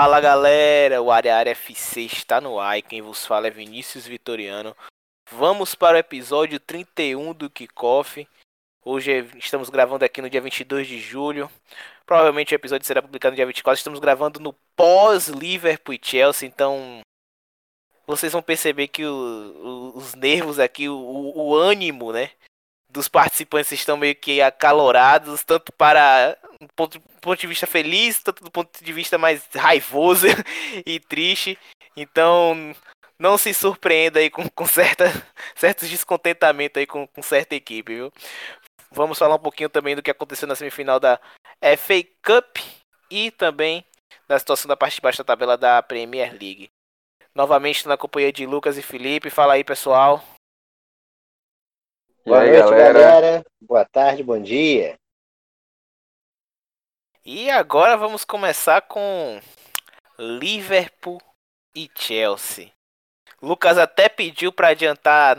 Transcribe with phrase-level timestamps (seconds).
[0.00, 4.06] Fala galera, o Área Área FC está no ar e quem vos fala é Vinícius
[4.06, 4.76] Vitoriano.
[5.28, 8.24] Vamos para o episódio 31 do Kickoff.
[8.84, 11.50] Hoje é- estamos gravando aqui no dia 22 de julho.
[12.06, 13.76] Provavelmente o episódio será publicado no dia 24.
[13.76, 17.00] Estamos gravando no pós-Liverpool e Chelsea, então
[18.06, 20.96] vocês vão perceber que o- o- os nervos aqui, o,
[21.36, 22.30] o ânimo, né,
[22.90, 28.42] dos participantes estão meio que acalorados, tanto para um ponto, ponto de vista feliz, tanto
[28.42, 30.26] do ponto de vista mais raivoso
[30.86, 31.58] e triste.
[31.96, 32.74] Então,
[33.20, 35.04] não se surpreenda aí com, com certa,
[35.54, 38.12] certos descontentamentos aí com, com certa equipe, viu?
[38.90, 41.20] Vamos falar um pouquinho também do que aconteceu na semifinal da
[41.76, 42.56] FA Cup
[43.10, 43.84] e também
[44.26, 46.70] da situação da parte de baixo da tabela da Premier League.
[47.34, 49.30] Novamente na companhia de Lucas e Felipe.
[49.30, 50.24] Fala aí, pessoal.
[52.28, 52.92] Boa aí, noite, galera?
[52.92, 53.46] galera.
[53.58, 54.98] Boa tarde, bom dia.
[57.24, 59.40] E agora vamos começar com
[60.18, 61.18] Liverpool
[61.74, 62.70] e Chelsea.
[63.40, 65.38] Lucas até pediu para adiantar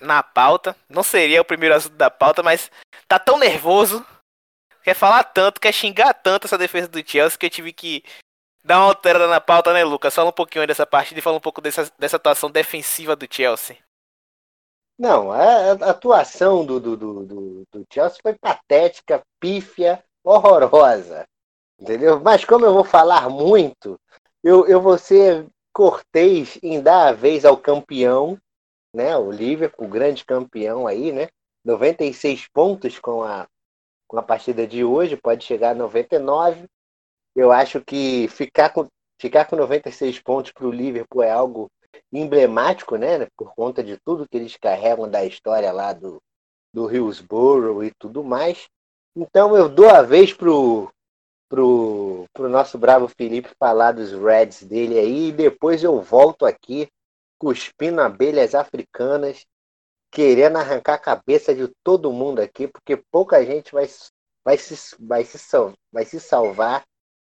[0.00, 0.74] na pauta.
[0.88, 2.70] Não seria o primeiro assunto da pauta, mas
[3.06, 4.04] tá tão nervoso.
[4.82, 8.02] Quer falar tanto, quer xingar tanto essa defesa do Chelsea que eu tive que
[8.64, 10.14] dar uma alterada na pauta, né, Lucas?
[10.14, 13.26] Fala um pouquinho aí dessa partida e fala um pouco dessa, dessa atuação defensiva do
[13.30, 13.76] Chelsea.
[15.00, 21.26] Não, a, a atuação do, do, do, do, Chelsea foi patética, pífia, horrorosa.
[21.80, 22.20] Entendeu?
[22.20, 23.98] Mas como eu vou falar muito,
[24.44, 28.36] eu, eu vou ser cortês em dar a vez ao campeão,
[28.94, 29.16] né?
[29.16, 31.28] O Liverpool, o grande campeão aí, né?
[31.64, 33.48] 96 pontos com a,
[34.06, 36.66] com a partida de hoje, pode chegar a 99.
[37.34, 38.86] Eu acho que ficar com,
[39.18, 41.70] ficar com 96 pontos para o Liverpool é algo
[42.12, 43.26] emblemático, né?
[43.36, 46.20] Por conta de tudo que eles carregam da história lá do,
[46.72, 48.68] do Hillsborough e tudo mais.
[49.16, 50.90] Então eu dou a vez pro,
[51.48, 56.88] pro, pro nosso bravo Felipe falar dos Reds dele aí e depois eu volto aqui
[57.38, 59.46] cuspindo abelhas africanas,
[60.12, 63.88] querendo arrancar a cabeça de todo mundo aqui, porque pouca gente vai,
[64.44, 65.38] vai, se, vai, se,
[65.90, 66.84] vai se salvar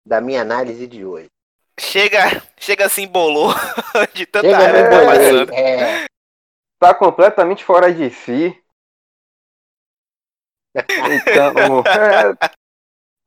[0.06, 1.30] da minha análise de hoje.
[1.78, 3.52] Chega, chega se embolou
[4.14, 5.52] de tanta Chega, raiva que tá passando.
[5.52, 6.06] É,
[6.78, 8.56] Tá completamente fora de si.
[10.76, 12.34] Então, é,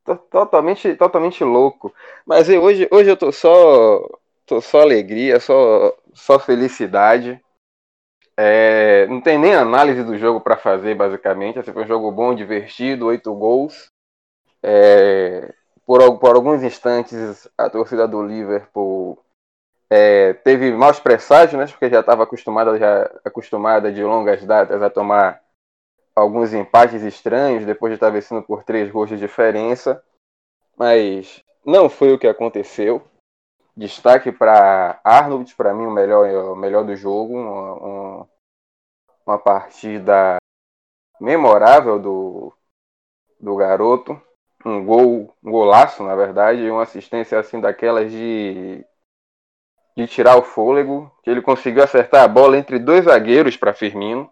[0.06, 1.94] tô totalmente, totalmente louco.
[2.26, 4.08] Mas eu- hoje, hoje eu tô só,
[4.46, 7.42] tô só alegria, só, só felicidade.
[8.38, 11.60] É, não tem nem análise do jogo pra fazer, basicamente.
[11.60, 13.90] Assim, foi um jogo bom, divertido, oito gols.
[14.64, 15.54] É,
[15.88, 19.18] por, por alguns instantes, a torcida do Liverpool
[19.90, 21.66] é, teve maus presságios, né?
[21.68, 25.42] Porque já estava acostumada, já acostumada de longas datas a tomar
[26.16, 30.04] alguns empates estranhos, depois de estar vencendo por três gols de diferença.
[30.78, 33.02] Mas não foi o que aconteceu.
[33.76, 37.74] Destaque para Arnold, para mim o melhor, o melhor do jogo, uma,
[38.22, 38.28] um-
[39.26, 40.38] uma partida
[41.20, 42.54] memorável do,
[43.40, 44.22] do garoto,
[44.68, 48.86] um gol, um golaço na verdade, uma assistência assim daquelas de
[49.96, 54.30] de tirar o fôlego, que ele conseguiu acertar a bola entre dois zagueiros para Firmino.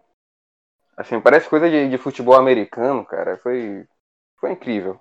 [0.96, 3.36] Assim, parece coisa de, de futebol americano, cara.
[3.38, 3.84] Foi,
[4.38, 4.98] foi incrível.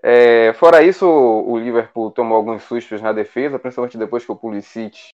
[0.00, 5.08] É, fora isso, o Liverpool tomou alguns sustos na defesa, principalmente depois que o Pulisic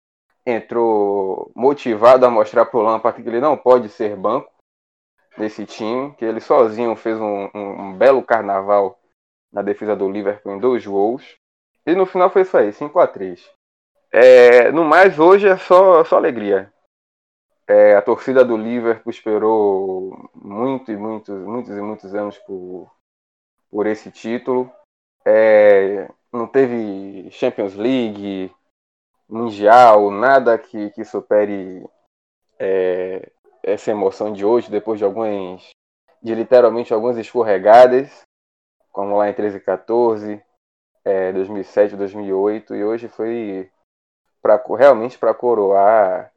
[0.45, 4.49] entrou motivado a mostrar pro Lampard que ele não pode ser banco
[5.37, 8.97] desse time, que ele sozinho fez um, um- um belo carnaval
[9.51, 11.37] na defesa do Liverpool em dois gols.
[11.85, 13.57] E no final foi isso aí, 5 a 3
[14.11, 16.71] é, no mais, hoje é só, só alegria.
[17.67, 22.89] É, a torcida do Liverpool esperou muito e muitos, muitos e muitos anos por,
[23.69, 24.71] por esse título.
[25.25, 28.51] É, não teve Champions League,
[29.27, 31.85] Mundial, nada que, que supere
[32.57, 33.29] é,
[33.61, 35.69] essa emoção de hoje, depois de algumas,
[36.23, 38.21] de literalmente algumas escorregadas,
[38.97, 40.43] como lá em 13 e 14,
[41.05, 43.69] é, 2007, 2008, e hoje foi
[44.41, 46.33] pra, realmente para coroar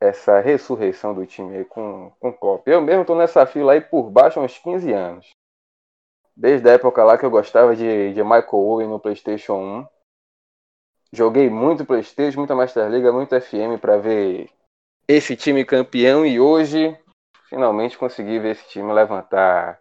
[0.00, 2.66] essa ressurreição do time com, com o Klopp.
[2.66, 5.30] Eu mesmo tô nessa fila aí por baixo há uns 15 anos.
[6.36, 9.86] Desde a época lá que eu gostava de, de Michael Owen no PlayStation 1.
[11.12, 14.50] Joguei muito PlayStation, muita Master League, muito FM para ver
[15.06, 16.98] esse time campeão e hoje
[17.48, 19.80] finalmente consegui ver esse time levantar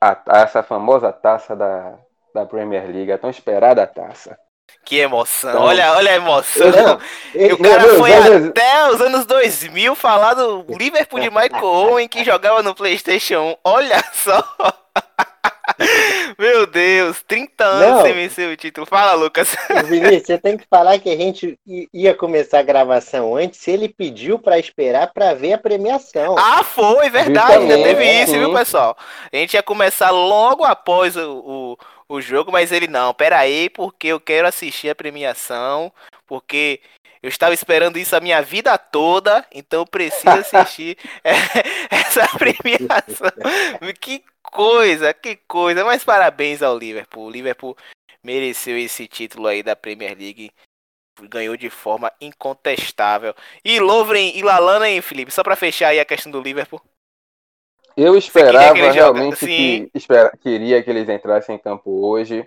[0.00, 1.94] a taça, a famosa taça da,
[2.34, 4.38] da Premier League, a tão esperada taça.
[4.84, 5.50] Que emoção.
[5.50, 6.70] Então- olha, olha a emoção.
[6.70, 7.00] Não,
[7.34, 12.08] E o cara não, foi até os anos 2000 falar do Liverpool de Michael Owen
[12.08, 13.56] que jogava no PlayStation 1.
[13.64, 14.42] Olha só.
[16.38, 18.02] Meu Deus, 30 anos Não.
[18.02, 18.86] sem vencer o título.
[18.86, 19.56] Fala, Lucas.
[19.86, 21.58] Vinícius, você tem que falar que a gente
[21.92, 26.36] ia começar a gravação antes ele pediu pra esperar pra ver a premiação.
[26.38, 27.54] Ah, foi, verdade.
[27.54, 28.38] Ainda teve isso, sim.
[28.38, 28.96] viu, pessoal?
[29.32, 31.76] A gente ia começar logo após o,
[32.08, 33.14] o, o jogo, mas ele não.
[33.14, 35.92] Pera aí, porque eu quero assistir a premiação.
[36.26, 36.80] Porque
[37.22, 40.96] eu estava esperando isso a minha vida toda, então eu preciso assistir
[41.90, 43.32] essa premiação.
[44.00, 45.84] Que coisa, que coisa.
[45.84, 47.26] Mas parabéns ao Liverpool.
[47.26, 47.76] O Liverpool
[48.22, 50.50] mereceu esse título aí da Premier League.
[51.22, 53.34] Ganhou de forma incontestável.
[53.64, 55.30] E Lovren e Lalana, hein, Felipe?
[55.30, 56.80] Só pra fechar aí a questão do Liverpool.
[57.96, 62.46] Eu esperava que realmente que espera, queria que eles entrassem em campo hoje,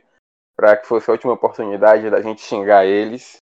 [0.55, 3.37] para que fosse a última oportunidade da gente xingar eles,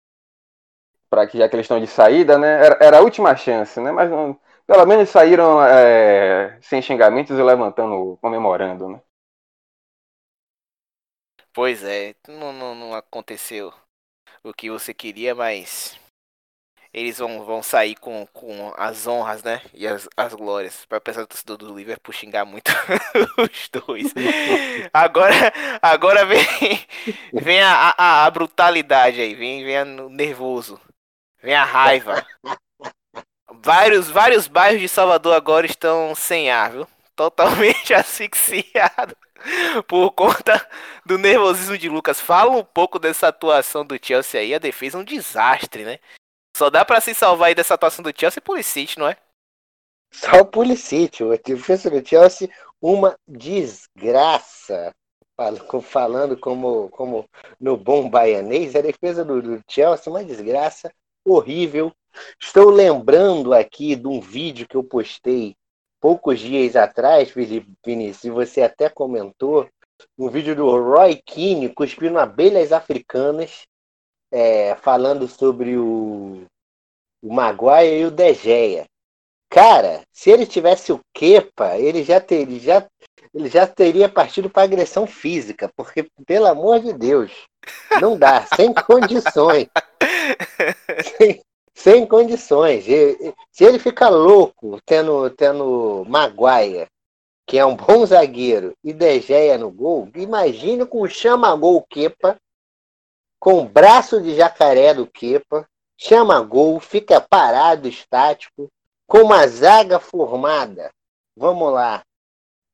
[1.08, 2.66] para que já que eles estão de saída, né?
[2.66, 3.90] Era, era a última chance, né?
[3.90, 9.00] Mas não- pelo menos saíram é, sem xingamentos e levantando, comemorando, né?
[11.52, 13.72] Pois é, não, não, não aconteceu
[14.42, 15.98] o que você queria, mas
[16.94, 19.60] eles vão, vão sair com, com as honras, né?
[19.74, 20.86] E as, as glórias.
[20.86, 22.70] Pra pesar do torcedor do Liverpool xingar muito
[23.36, 24.12] os dois.
[24.92, 25.34] Agora,
[25.82, 26.46] agora vem,
[27.32, 30.80] vem a, a, a brutalidade aí, vem, vem o nervoso,
[31.42, 32.24] vem a raiva.
[33.64, 36.86] Vários, vários bairros de Salvador agora estão sem ar, viu?
[37.16, 39.14] Totalmente asfixiados
[39.88, 40.68] por conta
[41.06, 42.20] do nervosismo de Lucas.
[42.20, 44.54] Fala um pouco dessa atuação do Chelsea aí.
[44.54, 45.98] A defesa é um desastre, né?
[46.54, 49.16] Só dá pra se salvar aí dessa atuação do Chelsea e Pulisic, não é?
[50.12, 52.50] Só o Pulisic, o defesa do Chelsea,
[52.82, 54.92] uma desgraça.
[55.36, 57.24] Fal- Falando como, como
[57.58, 60.92] no bom baianês, a defesa do, do Chelsea, uma desgraça
[61.26, 61.90] horrível.
[62.40, 65.56] Estou lembrando aqui de um vídeo que eu postei
[66.00, 69.68] poucos dias atrás, Felipe Vinícius, e você até comentou,
[70.18, 73.62] um vídeo do Roy Keane cuspindo abelhas africanas,
[74.30, 76.44] é, falando sobre o,
[77.22, 78.84] o Maguire e o De Gea.
[79.48, 82.88] Cara, se ele tivesse o Kepa, ele já teria, já,
[83.32, 87.32] ele já teria partido para agressão física, porque, pelo amor de Deus,
[88.00, 89.68] não dá, sem condições.
[91.16, 91.40] sem,
[91.74, 92.86] sem condições.
[92.88, 96.88] E- Se ele fica louco tendo, tendo Maguire,
[97.46, 102.38] que é um bom zagueiro, e De Gea no gol, imagine com o chama-gol Kepa,
[103.38, 105.68] com o braço de jacaré do Kepa,
[105.98, 108.70] chama gol, fica parado, estático,
[109.06, 110.90] com uma zaga formada,
[111.36, 112.02] vamos lá,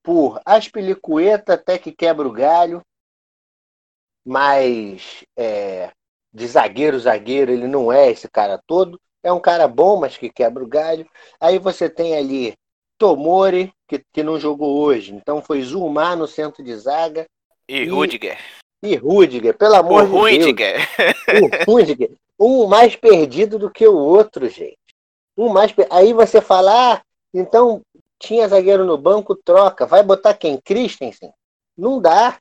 [0.02, 2.80] por Aspilicueta até que quebra o galho,
[4.24, 5.90] mas é,
[6.32, 10.30] de zagueiro, zagueiro, ele não é esse cara todo, é um cara bom, mas que
[10.30, 11.06] quebra o galho.
[11.40, 12.54] Aí você tem ali
[12.98, 17.26] Tomori, que, que não jogou hoje, então foi Zumar no centro de zaga,
[17.68, 18.38] E E- Rudiger.
[18.82, 20.20] e Rudiger, pelo O amor de Deus.
[20.22, 20.88] Rudiger.
[21.42, 24.78] O Rudiger, um mais perdido do que o outro, gente.
[25.36, 27.80] Um mais per- Aí você fala, ah, então
[28.18, 29.86] tinha zagueiro no banco, troca.
[29.86, 30.60] Vai botar quem?
[30.60, 31.32] Christensen?
[31.76, 32.38] Não dá.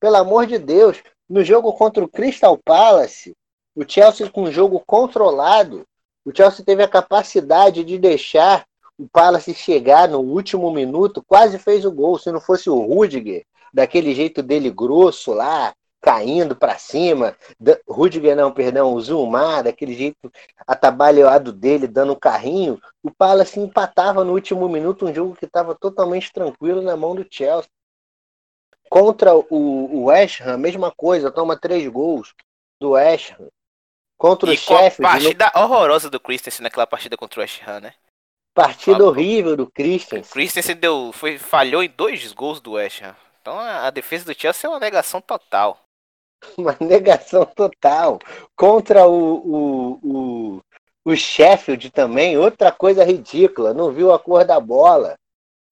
[0.00, 1.02] Pelo amor de Deus.
[1.28, 3.34] No jogo contra o Crystal Palace,
[3.74, 5.84] o Chelsea com um jogo controlado,
[6.24, 8.64] o Chelsea teve a capacidade de deixar
[8.98, 12.18] o Palace chegar no último minuto, quase fez o gol.
[12.18, 18.36] Se não fosse o Rudiger, daquele jeito dele grosso lá, caindo para cima, da- Rudiger
[18.36, 20.30] não, perdão, o Zumar, daquele jeito
[20.66, 25.74] atabalhoado dele, dando um carrinho, o Palace empatava no último minuto um jogo que estava
[25.74, 27.68] totalmente tranquilo na mão do Chelsea.
[28.98, 32.34] Contra o, o West Ham, mesma coisa, toma três gols
[32.80, 33.48] do West Ham.
[34.18, 37.60] Contra o E a Sheffield, no- partida horrorosa do Christensen naquela partida contra o West
[37.66, 37.94] Ham, né?
[38.54, 39.10] partida Falou.
[39.10, 40.32] horrível do O Christensen.
[40.32, 43.14] Christensen deu, foi, falhou em dois gols do West Ham.
[43.42, 45.78] Então a, a defesa do Chelsea é uma negação total.
[46.56, 48.18] Uma negação total.
[48.56, 50.62] Contra o, o, o,
[51.04, 55.16] o Sheffield também, outra coisa ridícula, não viu a cor da bola.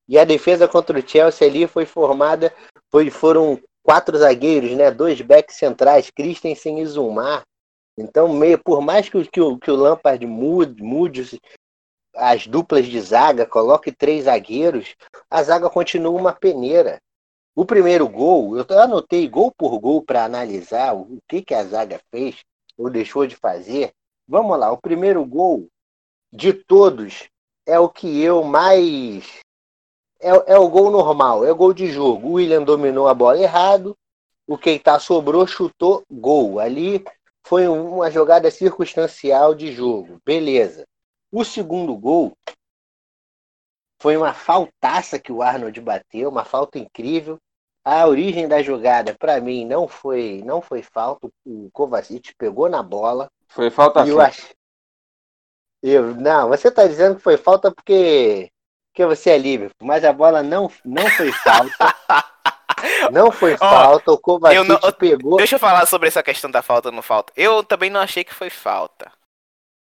[0.09, 2.53] E a defesa contra o Chelsea ali foi formada,
[2.95, 4.89] foi, foram quatro zagueiros, né?
[4.89, 7.43] Dois backs centrais, Christensen e Zumar.
[7.99, 11.41] Então, meio, por mais que, que, o, que o Lampard mude, mude
[12.15, 14.95] as duplas de zaga, coloque três zagueiros,
[15.29, 17.01] a zaga continua uma peneira.
[17.57, 22.01] O primeiro gol, eu anotei gol por gol para analisar o que, que a zaga
[22.13, 22.45] fez
[22.79, 23.91] ou deixou de fazer.
[24.29, 25.67] Vamos lá, o primeiro gol
[26.33, 27.29] de todos
[27.67, 29.41] é o que eu mais.
[30.21, 32.29] É, é o gol normal, é o gol de jogo.
[32.29, 33.97] O William dominou a bola errado,
[34.47, 36.59] o Keita sobrou, chutou, gol.
[36.59, 37.05] Ali
[37.47, 40.87] foi uma jogada circunstancial de jogo, beleza.
[41.31, 42.33] O segundo gol
[44.01, 47.39] foi uma faltaça que o Arnold bateu, uma falta incrível.
[47.85, 51.29] a origem da jogada, para mim, não foi não foi falta.
[51.45, 53.29] O Kovacic pegou na bola.
[53.49, 54.55] Foi falta eu acho.
[55.83, 58.51] Eu, não, você tá dizendo que foi falta porque,
[58.95, 61.75] porque você é livre, mas a bola não, não foi falta.
[63.11, 65.37] Não foi falta, oh, o Kovacic não, pegou.
[65.39, 67.33] Deixa eu falar sobre essa questão da falta ou não falta.
[67.35, 69.11] Eu também não achei que foi falta.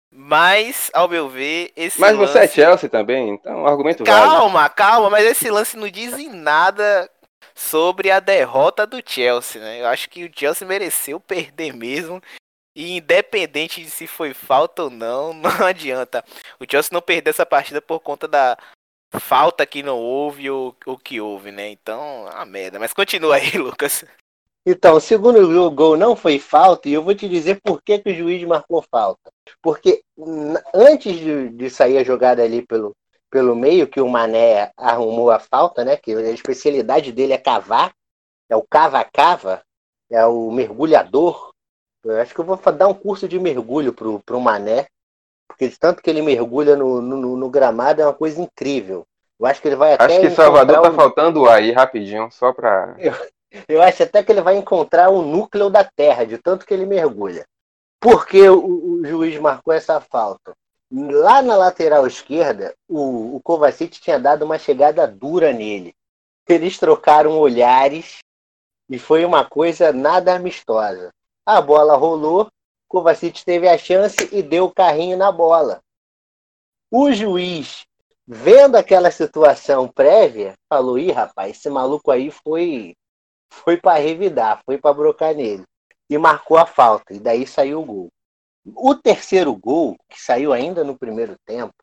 [0.10, 2.54] Mas, ao meu ver, esse Mas você é lance...
[2.54, 4.74] Chelsea também, então argumento Calma, vale.
[4.74, 7.10] calma, mas esse lance não diz em nada
[7.54, 9.82] sobre a derrota do Chelsea, né?
[9.82, 12.22] Eu acho que o Chelsea mereceu perder mesmo.
[12.76, 16.24] E independente de se foi falta ou não, não adianta.
[16.60, 18.58] O Chelsea não perdeu essa partida por conta da
[19.20, 21.70] falta que não houve ou o que houve, né?
[21.70, 22.80] Então, a merda.
[22.80, 24.06] Mas continua aí, Lucas.
[24.66, 28.12] Então, o segundo gol não foi falta, e eu vou te dizer por que, que
[28.12, 29.30] o juiz marcou falta.
[29.62, 30.02] Porque
[30.74, 32.96] antes de, de sair a jogada ali pelo,
[33.30, 35.98] pelo meio, que o Mané arrumou a falta, né?
[35.98, 37.94] Que a especialidade dele é cavar,
[38.50, 39.62] é o cava-cava,
[40.10, 41.52] é o mergulhador.
[42.06, 44.88] Eu acho que eu vou dar um curso de mergulho pro, pro Mané,
[45.64, 49.06] porque tanto que ele mergulha no, no, no gramado é uma coisa incrível.
[49.40, 50.06] Eu acho que ele vai até.
[50.06, 50.94] Acho que Salvador tá um...
[50.94, 52.96] faltando aí rapidinho, só pra.
[52.98, 53.14] Eu,
[53.68, 56.86] eu acho até que ele vai encontrar o núcleo da Terra, de tanto que ele
[56.86, 57.46] mergulha.
[58.00, 60.54] Por que o, o juiz marcou essa falta?
[60.92, 65.96] Lá na lateral esquerda, o, o Kovacic tinha dado uma chegada dura nele.
[66.48, 68.20] Eles trocaram olhares
[68.90, 71.12] e foi uma coisa nada amistosa.
[71.46, 72.50] A bola rolou,
[72.94, 75.82] Kovacic teve a chance e deu o carrinho na bola.
[76.92, 77.88] O juiz,
[78.28, 82.96] vendo aquela situação prévia, falou: ih, rapaz, esse maluco aí foi
[83.52, 85.64] foi para revidar, foi para brocar nele.
[86.08, 87.16] E marcou a falta.
[87.16, 88.10] E daí saiu o gol.
[88.76, 91.74] O terceiro gol, que saiu ainda no primeiro tempo,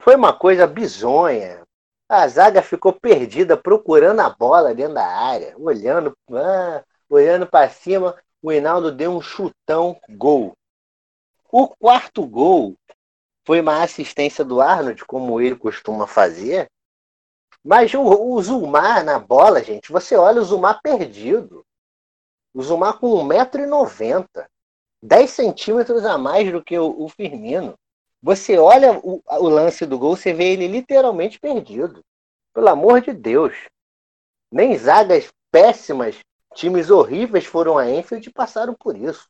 [0.00, 1.62] foi uma coisa bizonha.
[2.08, 8.16] A zaga ficou perdida procurando a bola dentro da área, olhando, ah, olhando para cima.
[8.42, 10.52] O Hinaldo deu um chutão, gol.
[11.52, 12.74] O quarto gol
[13.44, 16.70] foi uma assistência do Arnold, como ele costuma fazer,
[17.64, 21.64] mas o, o Zumar na bola, gente, você olha o Zumar perdido.
[22.54, 24.26] O Zumar com 1,90m.
[25.02, 27.74] 10 centímetros a mais do que o, o Firmino.
[28.22, 32.02] Você olha o, o, lance do gol, você vê ele literalmente perdido.
[32.52, 33.54] Pelo amor de Deus.
[34.52, 36.18] Nem zagas péssimas,
[36.54, 39.28] times horríveis foram a Enfield e passaram por isso.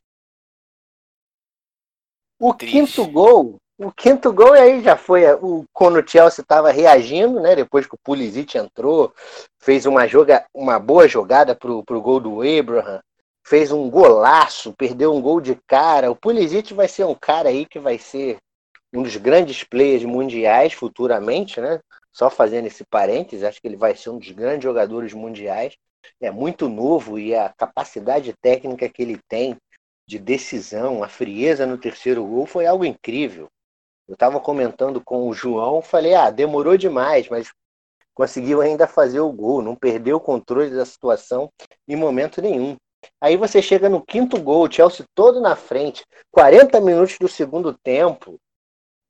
[2.38, 2.72] O Triste.
[2.72, 7.56] quinto gol o quinto gol aí já foi o, quando o Chelsea estava reagindo, né?
[7.56, 9.10] Depois que o Pulisic entrou,
[9.58, 13.00] fez uma, joga, uma boa jogada pro, pro gol do Abraham,
[13.42, 16.10] fez um golaço, perdeu um gol de cara.
[16.10, 18.36] O Pulisic vai ser um cara aí que vai ser
[18.92, 21.80] um dos grandes players mundiais futuramente, né?
[22.12, 25.74] Só fazendo esse parênteses, acho que ele vai ser um dos grandes jogadores mundiais.
[26.20, 29.56] É muito novo e a capacidade técnica que ele tem
[30.06, 33.48] de decisão, a frieza no terceiro gol foi algo incrível.
[34.08, 37.52] Eu estava comentando com o João, falei, ah, demorou demais, mas
[38.12, 41.48] conseguiu ainda fazer o gol, não perdeu o controle da situação
[41.86, 42.76] em momento nenhum.
[43.20, 47.72] Aí você chega no quinto gol, o Chelsea todo na frente, 40 minutos do segundo
[47.72, 48.38] tempo,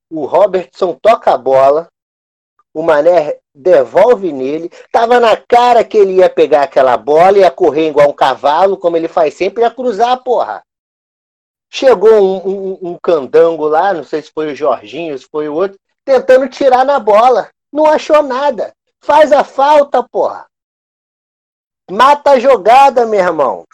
[0.09, 1.87] o Robertson toca a bola,
[2.73, 7.89] o Mané devolve nele, tava na cara que ele ia pegar aquela bola, ia correr
[7.89, 10.63] igual um cavalo, como ele faz sempre, ia cruzar a porra.
[11.69, 15.53] Chegou um, um, um, candango lá, não sei se foi o Jorginho, se foi o
[15.53, 17.49] outro, tentando tirar na bola.
[17.71, 18.73] Não achou nada.
[19.01, 20.45] Faz a falta, porra.
[21.89, 23.65] Mata a jogada, meu irmão.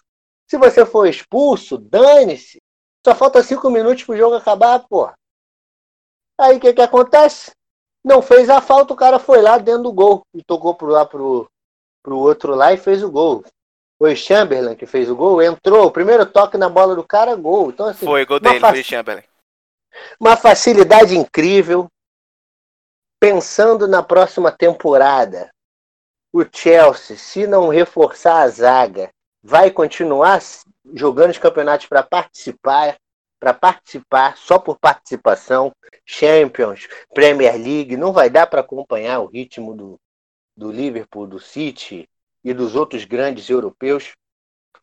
[0.47, 2.61] Se você for expulso, dane-se.
[3.05, 5.13] Só falta cinco minutos pro jogo acabar, porra.
[6.39, 7.56] Aí o que que acontece?
[8.07, 11.05] Não fez a falta, o cara foi lá dentro do gol e tocou pro lá
[11.05, 11.45] pro,
[12.01, 13.43] pro outro lá e fez o gol.
[13.99, 17.69] Foi Chamberlain que fez o gol, entrou, o primeiro toque na bola do cara, gol.
[17.69, 19.25] Então, assim, foi gol dele, foi Chamberlain.
[20.17, 21.89] Uma facilidade incrível.
[23.19, 25.51] Pensando na próxima temporada,
[26.31, 29.09] o Chelsea, se não reforçar a zaga,
[29.43, 30.39] vai continuar
[30.93, 32.95] jogando os campeonatos para participar,
[33.39, 35.71] para participar só por participação,
[36.05, 39.99] Champions, Premier League, não vai dar para acompanhar o ritmo do,
[40.55, 42.09] do Liverpool, do City,
[42.43, 44.15] e dos outros grandes europeus.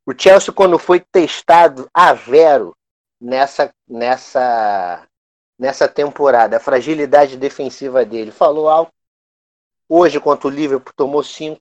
[0.04, 2.76] O Chelsea, quando foi testado a vero
[3.18, 5.08] nessa, nessa,
[5.58, 8.92] nessa temporada, a fragilidade defensiva dele falou alto.
[9.88, 11.58] Hoje, contra o Liverpool, tomou cinco.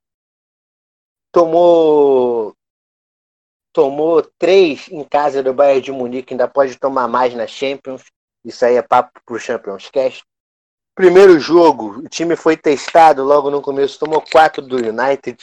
[1.31, 2.53] Tomou
[3.73, 8.03] tomou três em casa do Bayern de Munique, ainda pode tomar mais na Champions.
[8.45, 10.23] Isso aí é papo pro Champions Cast.
[10.95, 15.37] Primeiro jogo, o time foi testado logo no começo, tomou quatro do United.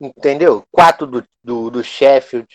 [0.00, 0.64] entendeu?
[0.70, 2.46] Quatro do, do, do Sheffield.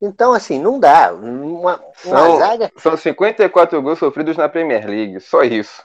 [0.00, 1.12] Então, assim, não dá.
[1.12, 5.82] Uma, uma São, zaga, são 54 gols sofridos na Premier League, só isso.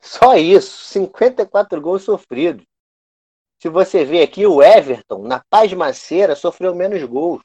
[0.00, 2.64] só isso, 54 gols sofridos.
[3.62, 7.40] Se você vê aqui, o Everton, na pasmaceira, sofreu menos gols.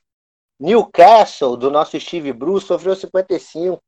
[0.59, 3.79] Newcastle, do nosso Steve Bruce, sofreu 55.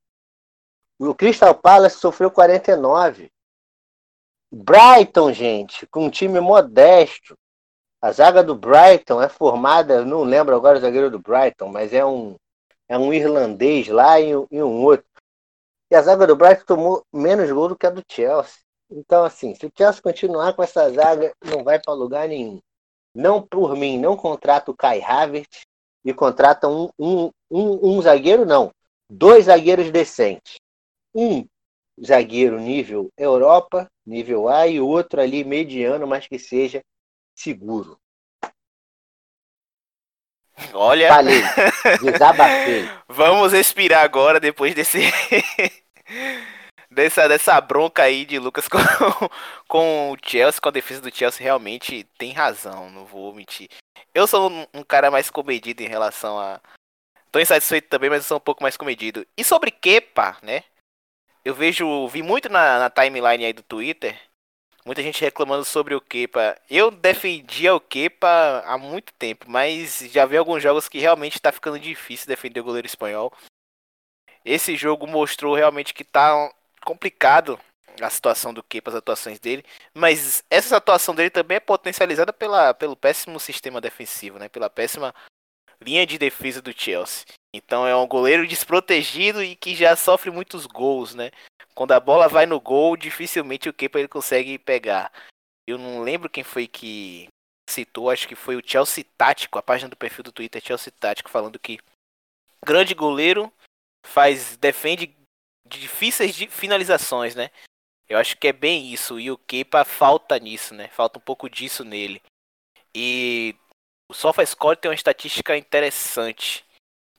[1.00, 3.32] O Crystal Palace sofreu 49.
[4.52, 7.36] Brighton, gente, com um time modesto.
[8.00, 12.06] A zaga do Brighton é formada, não lembro agora o zagueiro do Brighton, mas é
[12.06, 12.36] um,
[12.88, 15.10] é um irlandês lá e, e um outro.
[15.90, 18.69] E a zaga do Brighton tomou menos gol do que a do Chelsea.
[18.92, 22.60] Então, assim, se o Chelsea continuar com essa zaga, não vai para lugar nenhum.
[23.14, 25.62] Não por mim, não contrata o Kai Havertz
[26.04, 28.72] e contrata um, um, um, um zagueiro, não.
[29.10, 30.56] Dois zagueiros decentes.
[31.14, 31.46] Um
[32.04, 36.82] zagueiro nível Europa, nível A, e outro ali mediano, mas que seja
[37.36, 37.98] seguro.
[40.74, 41.42] Olha, Falei,
[42.02, 42.90] desabafei.
[43.08, 45.00] vamos respirar agora depois desse.
[46.90, 48.78] dessa, dessa bronca aí de Lucas com,
[49.68, 53.70] com o Chelsea, com a defesa do Chelsea, realmente tem razão, não vou mentir.
[54.14, 56.60] Eu sou um, um cara mais comedido em relação a.
[57.32, 59.26] Tô insatisfeito também, mas eu sou um pouco mais comedido.
[59.38, 60.64] E sobre Kepa, né?
[61.46, 64.20] Eu vejo, vi muito na, na timeline aí do Twitter,
[64.84, 66.60] muita gente reclamando sobre o Kepa.
[66.70, 71.52] Eu defendia o Kepa há muito tempo, mas já vi alguns jogos que realmente tá
[71.52, 73.32] ficando difícil defender o goleiro espanhol.
[74.44, 76.52] Esse jogo mostrou realmente que tá
[76.90, 77.60] complicado
[78.02, 82.74] a situação do Kepa, as atuações dele, mas essa atuação dele também é potencializada pela,
[82.74, 84.50] pelo péssimo sistema defensivo, né?
[84.50, 85.14] Pela péssima
[85.80, 87.26] linha de defesa do Chelsea.
[87.54, 91.30] Então é um goleiro desprotegido e que já sofre muitos gols, né?
[91.76, 95.12] Quando a bola vai no gol, dificilmente o Kepa ele consegue pegar.
[95.68, 97.28] Eu não lembro quem foi que
[97.70, 101.30] citou, acho que foi o Chelsea Tático, a página do perfil do Twitter Chelsea Tático,
[101.30, 101.78] falando que
[102.66, 103.54] grande goleiro
[104.04, 105.19] faz defende
[105.78, 107.52] difíceis de finalizações, né?
[108.08, 110.88] Eu acho que é bem isso e o Kepa falta nisso, né?
[110.88, 112.22] Falta um pouco disso nele.
[112.94, 113.56] E
[114.10, 116.66] o SofaScore tem uma estatística interessante,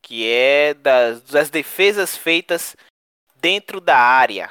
[0.02, 2.76] que é das, das defesas feitas
[3.36, 4.50] dentro da área.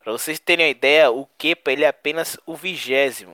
[0.00, 3.30] Para vocês terem uma ideia, o Kepa ele é apenas o vigésimo.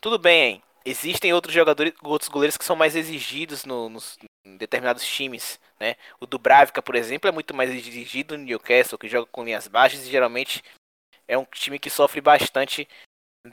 [0.00, 5.06] Tudo bem, existem outros jogadores, outros goleiros que são mais exigidos no, nos em determinados
[5.06, 5.96] times, né?
[6.20, 10.06] O Dubravka, por exemplo, é muito mais exigido no Newcastle, que joga com linhas baixas
[10.06, 10.62] e geralmente
[11.28, 12.88] é um time que sofre bastante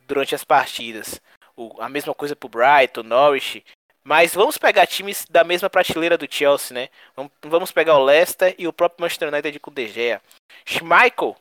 [0.03, 1.21] durante as partidas.
[1.55, 3.63] O, a mesma coisa pro Brighton, Norwich.
[4.03, 6.89] Mas vamos pegar times da mesma prateleira do Chelsea, né?
[7.15, 10.21] Vamos, vamos pegar o Leicester e o próprio Manchester United com o De Gea.
[10.65, 11.35] Schmeichel,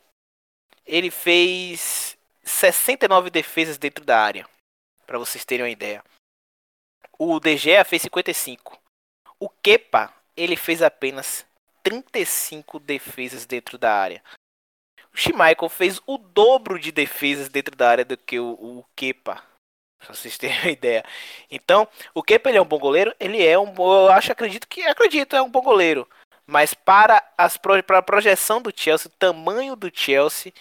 [0.85, 4.47] ele fez 69 defesas dentro da área,
[5.05, 6.03] para vocês terem uma ideia.
[7.17, 8.78] O De Gea fez 55.
[9.39, 11.45] O Kepa, ele fez apenas
[11.83, 14.23] 35 defesas dentro da área.
[15.13, 19.41] O Schmeichel fez o dobro de defesas dentro da área do que o, o Kepa.
[19.99, 21.03] Pra vocês terem uma ideia.
[21.49, 23.13] Então, o Kepa ele é um bom goleiro?
[23.19, 23.73] Ele é um.
[23.77, 24.81] Eu acho, acredito que.
[24.83, 26.07] Acredito, é um bom goleiro.
[26.45, 30.51] Mas para, as, para a projeção do Chelsea, o tamanho do Chelsea,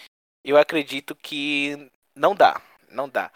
[0.44, 2.60] eu acredito que não dá.
[2.90, 3.30] Não dá.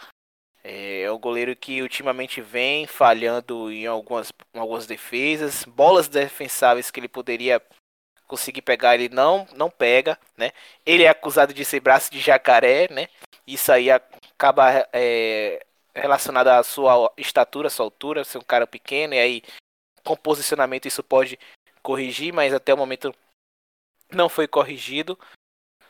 [0.65, 5.65] É, é um goleiro que ultimamente vem falhando em algumas, em algumas defesas.
[5.65, 7.61] Bolas defensáveis que ele poderia
[8.27, 10.19] conseguir pegar, ele não, não pega.
[10.37, 10.53] Né?
[10.87, 12.89] Ele é acusado de ser braço de jacaré.
[12.91, 13.09] Né?
[13.47, 19.19] Isso aí acaba é, relacionado à sua estatura, sua altura, ser um cara pequeno, e
[19.19, 19.43] aí
[20.05, 21.39] com posicionamento isso pode
[21.83, 23.15] corrigir, mas até o momento
[24.11, 25.19] não foi corrigido.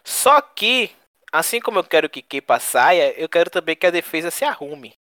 [0.04, 0.90] Só que,
[1.32, 4.92] assim como eu quero que Kepa saia, eu quero também que a defesa se arrume.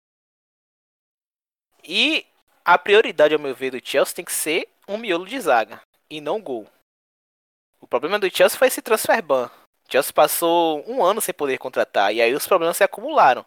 [1.84, 2.26] E
[2.64, 6.22] a prioridade, ao meu ver, do Chelsea tem que ser um miolo de zaga e
[6.22, 6.68] não gol.
[7.80, 9.48] O problema do Chelsea foi esse transfer ban.
[9.88, 13.46] O Chelsea passou um ano sem poder contratar e aí os problemas se acumularam.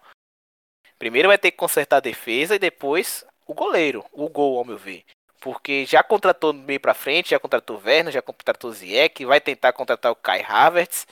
[0.98, 4.76] Primeiro vai ter que consertar a defesa e depois o goleiro, o gol, ao meu
[4.76, 5.04] ver.
[5.40, 10.10] Porque já contratou meio pra frente, já contratou Werner, já contratou Ziyech, vai tentar contratar
[10.10, 11.06] o Kai Havertz.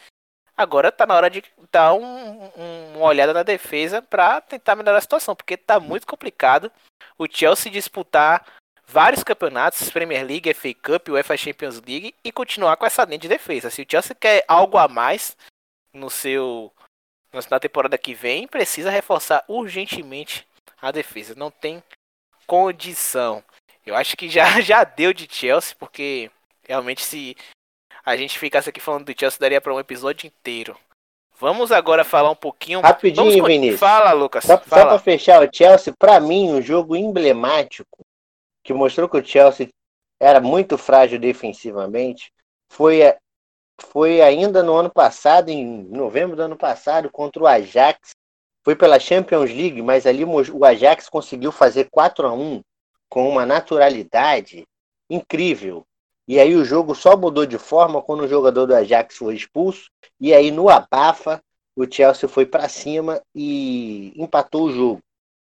[0.63, 4.99] Agora tá na hora de dar um, um, uma olhada na defesa para tentar melhorar
[4.99, 6.71] a situação, porque tá muito complicado
[7.19, 8.47] o Chelsea disputar
[8.87, 13.29] vários campeonatos, Premier League, FA Cup, UEFA Champions League e continuar com essa linha de
[13.29, 13.71] defesa.
[13.71, 15.37] Se o Chelsea quer algo a mais
[15.93, 16.73] no seu
[17.51, 20.47] na temporada que vem, precisa reforçar urgentemente
[20.81, 21.35] a defesa.
[21.35, 21.83] Não tem
[22.47, 23.43] condição.
[23.85, 26.31] Eu acho que já, já deu de Chelsea, porque
[26.63, 27.37] realmente se
[28.05, 30.77] a gente ficasse aqui falando do Chelsea daria para um episódio inteiro.
[31.39, 32.81] Vamos agora falar um pouquinho.
[32.81, 33.47] Rapidinho, Vamos...
[33.47, 33.81] Vinícius.
[33.81, 34.45] Fala, Lucas.
[34.45, 34.83] Só, fala.
[34.83, 38.05] só para fechar o Chelsea, para mim, um jogo emblemático
[38.63, 39.69] que mostrou que o Chelsea
[40.21, 42.33] era muito frágil defensivamente
[42.73, 43.15] foi,
[43.79, 48.13] foi ainda no ano passado, em novembro do ano passado, contra o Ajax.
[48.65, 52.63] Foi pela Champions League, mas ali o Ajax conseguiu fazer 4 a 1
[53.11, 54.65] com uma naturalidade
[55.11, 55.85] incrível.
[56.27, 59.91] E aí o jogo só mudou de forma quando o jogador do Ajax foi expulso.
[60.21, 61.43] E aí no abafa,
[61.75, 65.01] o Chelsea foi para cima e empatou o jogo.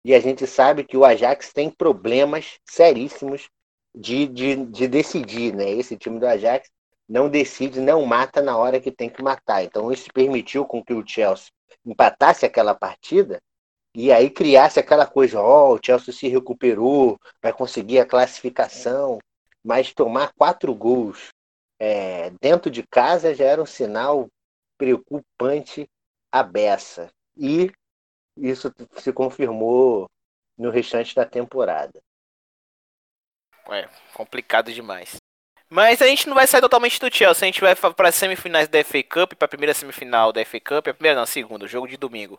[0.05, 3.49] E a gente sabe que o Ajax tem problemas seríssimos
[3.95, 5.71] de, de, de decidir, né?
[5.71, 6.71] Esse time do Ajax
[7.09, 9.63] não decide, não mata na hora que tem que matar.
[9.63, 11.49] Então isso permitiu com que o Chelsea
[11.85, 13.41] empatasse aquela partida
[13.95, 19.19] e aí criasse aquela coisa, ó, oh, o Chelsea se recuperou, vai conseguir a classificação,
[19.65, 21.29] mas tomar quatro gols
[21.79, 24.29] é, dentro de casa já era um sinal
[24.79, 25.89] preocupante
[26.31, 27.11] à beça.
[27.37, 27.71] E
[28.37, 30.09] isso se confirmou
[30.57, 32.01] no restante da temporada.
[33.71, 35.17] É, complicado demais.
[35.69, 38.69] Mas a gente não vai sair totalmente do Chelsea, a gente vai para as semifinais
[38.69, 41.65] da FA Cup, para a primeira semifinal da FA Cup, a primeira não, a segunda,
[41.65, 42.39] o jogo de domingo,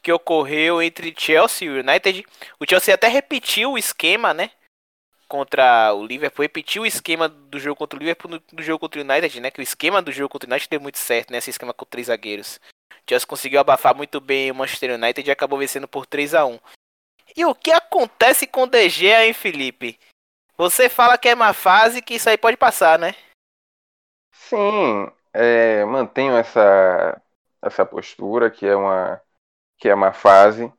[0.00, 2.24] que ocorreu entre Chelsea e United.
[2.60, 4.50] O Chelsea até repetiu o esquema, né?
[5.32, 9.02] Contra o Liverpool, repetiu o esquema do jogo contra o Liverpool do jogo contra o
[9.02, 9.50] United, né?
[9.50, 11.38] Que o esquema do jogo contra o United deu muito certo, né?
[11.38, 12.60] Esse esquema com três zagueiros.
[12.92, 16.44] O Chelsea conseguiu abafar muito bem o Manchester United e acabou vencendo por 3 a
[16.44, 16.60] 1
[17.34, 19.98] E o que acontece com o DG, hein, Felipe?
[20.54, 23.14] Você fala que é uma fase que isso aí pode passar, né?
[24.32, 27.22] Sim, é, mantenho essa,
[27.62, 29.18] essa postura que é uma
[29.78, 30.70] que é uma fase.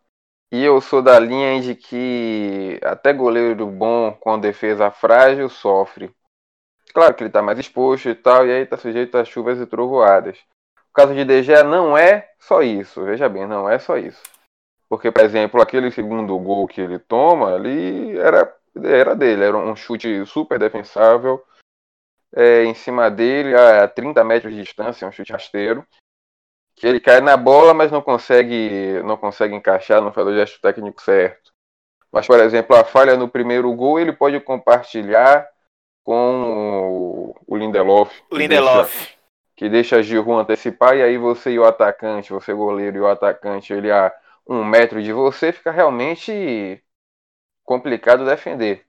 [0.54, 6.16] E eu sou da linha de que até goleiro bom com defesa frágil sofre.
[6.94, 9.66] Claro que ele está mais exposto e tal, e aí está sujeito a chuvas e
[9.66, 10.38] trovoadas.
[10.92, 14.22] O caso de De não é só isso, veja bem, não é só isso.
[14.88, 19.76] Porque, por exemplo, aquele segundo gol que ele toma ali era, era dele, era um
[19.76, 21.44] chute super defensável,
[22.32, 25.84] é, em cima dele, a 30 metros de distância, um chute rasteiro.
[26.84, 30.60] Que ele cai na bola, mas não consegue, não consegue encaixar, não faz o gesto
[30.60, 31.54] técnico certo.
[32.12, 35.48] Mas, por exemplo, a falha no primeiro gol ele pode compartilhar
[36.04, 38.22] com o Lindelof.
[38.30, 39.16] Lindelof
[39.56, 43.72] que deixa Giroud antecipar, e aí você e o atacante, você goleiro e o atacante,
[43.72, 44.14] ele a
[44.46, 46.84] um metro de você, fica realmente
[47.64, 48.86] complicado defender,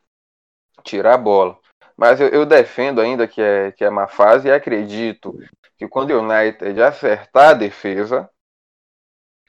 [0.83, 1.57] tirar a bola.
[1.97, 5.39] Mas eu, eu, defendo ainda que é, que é uma fase e acredito
[5.85, 8.29] que quando o United acertar a defesa,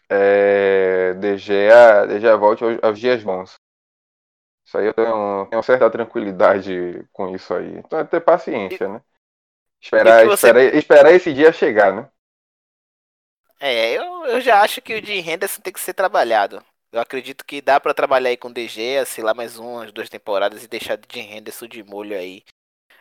[0.10, 3.56] é, De Gea, De Gea volte aos, aos dias bons.
[4.66, 7.78] Isso aí eu tenho, tenho certa tranquilidade com isso aí.
[7.78, 9.02] Então é ter paciência, né?
[9.80, 10.48] Esperar, você...
[10.48, 12.10] esperar, esperar esse dia chegar, né?
[13.60, 16.64] É, eu, eu já acho que o de Henderson tem que ser trabalhado.
[16.92, 20.10] Eu acredito que dá para trabalhar aí com o DG, sei lá, mais umas duas
[20.10, 22.44] temporadas e deixar de Henderson de molho aí.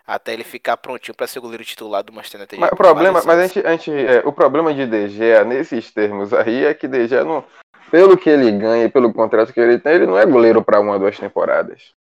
[0.07, 2.61] Até ele ficar prontinho para ser goleiro titular do Manchester United.
[2.61, 6.33] Mas o problema, mas a gente, a gente é, o problema de DG nesses termos
[6.35, 7.43] aí é que DG não,
[7.91, 10.81] pelo que ele ganha e pelo contrato que ele tem, ele não é goleiro para
[10.81, 11.95] uma ou duas temporadas.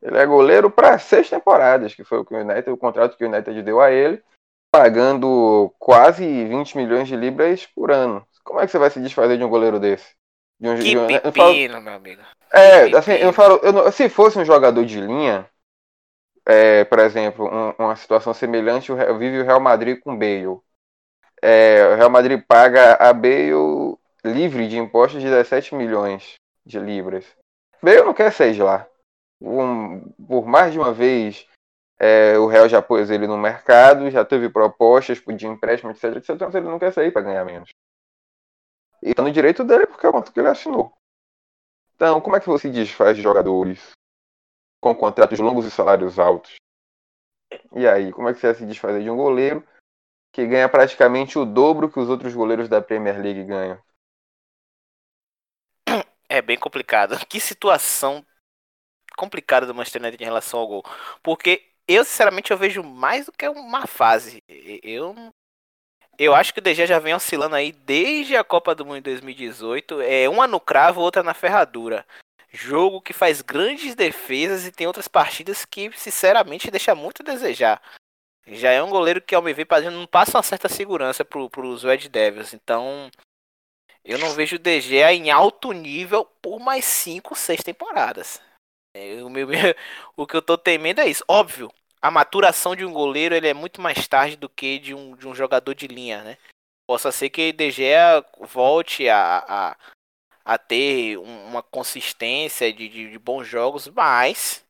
[0.00, 3.24] Ele é goleiro para seis temporadas, que foi o que o United, o contrato que
[3.24, 4.22] o United deu a ele,
[4.70, 8.26] pagando quase 20 milhões de libras por ano.
[8.44, 10.14] Como é que você vai se desfazer de um goleiro desse?
[10.60, 12.22] De um, que de um, pepino, falo, meu amigo.
[12.52, 13.28] É, que assim, pepino.
[13.28, 15.48] eu falo, eu, se fosse um jogador de linha,
[16.46, 20.60] é, por exemplo, um, uma situação semelhante, vive o Real Madrid com Bale.
[21.42, 27.26] É, o Real Madrid paga a Bale livre de impostos de 17 milhões de libras.
[27.82, 28.86] Bale não quer sair de lá
[29.44, 31.46] um, por mais de uma vez
[31.98, 36.36] é, o Real já pôs ele no mercado, já teve propostas de empréstimo, etc, etc,
[36.40, 37.70] mas ele não quer sair para ganhar menos.
[39.02, 40.92] E tá no direito dele porque é o quanto que ele assinou.
[41.94, 43.92] Então, como é que você desfaz de jogadores
[44.84, 46.56] com contratos longos e salários altos?
[47.74, 49.66] E aí, como é que você vai se desfazer de um goleiro
[50.30, 53.82] que ganha praticamente o dobro que os outros goleiros da Premier League ganham?
[56.28, 57.16] É bem complicado.
[57.26, 58.22] Que situação
[59.16, 60.84] complicada do Manchester United em relação ao gol.
[61.22, 64.42] Porque eu, sinceramente, eu vejo mais do que uma fase.
[64.46, 65.14] Eu
[66.18, 69.02] eu acho que o DG já vem oscilando aí desde a Copa do Mundo de
[69.02, 70.02] 2018.
[70.02, 72.06] É uma no cravo, outra na ferradura.
[72.54, 77.82] Jogo que faz grandes defesas e tem outras partidas que, sinceramente, deixa muito a desejar.
[78.46, 81.82] Já é um goleiro que, ao me ver, não passa uma certa segurança para os
[81.82, 82.54] Red Devils.
[82.54, 83.10] Então,
[84.04, 88.40] eu não vejo o DG em alto nível por mais 5, 6 temporadas.
[88.94, 89.48] É, o, meu,
[90.16, 91.24] o que eu tô temendo é isso.
[91.26, 95.16] Óbvio, a maturação de um goleiro ele é muito mais tarde do que de um,
[95.16, 96.38] de um jogador de linha, né?
[96.86, 99.76] possa ser que Gea volte a, a,
[100.44, 104.64] a ter uma consistência de, de, de, bons jogos, mas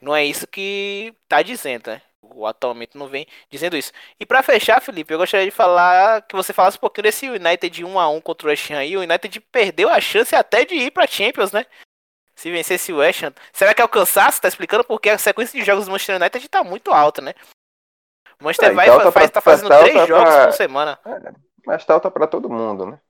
[0.00, 2.02] não é isso que tá dizendo, né?
[2.20, 3.92] O atualmente não vem dizendo isso.
[4.20, 7.84] E para fechar, Felipe, eu gostaria de falar que você falasse um pouquinho desse United
[7.84, 8.96] 1 a 1 contra o West Ham aí.
[8.96, 11.64] O United perdeu a chance até de ir para Champions, né?
[12.34, 13.32] Se vencesse o West Ham.
[13.52, 14.42] Será que é o cansaço?
[14.42, 17.32] Tá explicando porque a sequência de jogos do Manchester United tá muito alta, né?
[18.40, 20.46] O Manchester é, vai, tá faz, tá fazendo tá três jogos pra...
[20.46, 20.98] por semana.
[21.06, 21.32] É,
[21.64, 23.00] mas tá alta para todo mundo, né?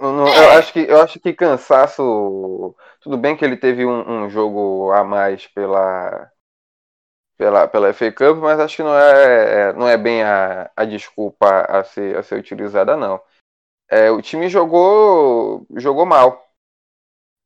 [0.00, 0.38] Não, é.
[0.38, 2.74] eu, acho que, eu acho que cansaço.
[3.00, 6.30] Tudo bem que ele teve um, um jogo a mais pela,
[7.36, 10.84] pela, pela FA Cup, mas acho que não é, é, não é bem a, a
[10.84, 13.20] desculpa a ser, a ser utilizada, não.
[13.88, 16.44] É, o time jogou, jogou mal.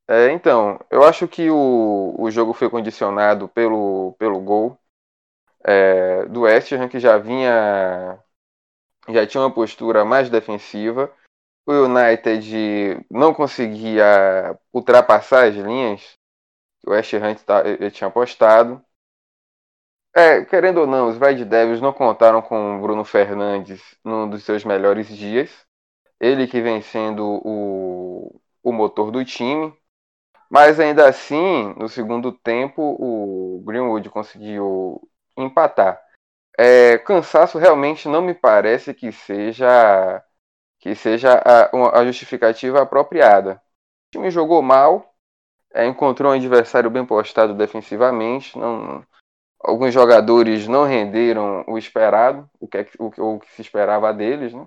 [0.06, 4.78] É, então, eu acho que o, o jogo foi condicionado pelo, pelo gol
[5.64, 8.18] é, do West Ham, que já vinha.
[9.08, 11.12] já tinha uma postura mais defensiva.
[11.68, 16.00] O United não conseguia ultrapassar as linhas
[16.80, 18.82] que o West Ham tá, tinha apostado.
[20.16, 24.44] É, querendo ou não, os Red Devils não contaram com o Bruno Fernandes num dos
[24.44, 25.66] seus melhores dias.
[26.18, 29.76] Ele que vem sendo o, o motor do time.
[30.48, 36.02] Mas ainda assim, no segundo tempo, o Greenwood conseguiu empatar.
[36.58, 40.24] É, cansaço realmente não me parece que seja
[40.78, 43.60] que seja a, a justificativa apropriada.
[44.08, 45.14] O time jogou mal,
[45.72, 49.04] é, encontrou um adversário bem postado defensivamente, não,
[49.60, 54.52] alguns jogadores não renderam o esperado, o que, é, o, o que se esperava deles,
[54.54, 54.66] né?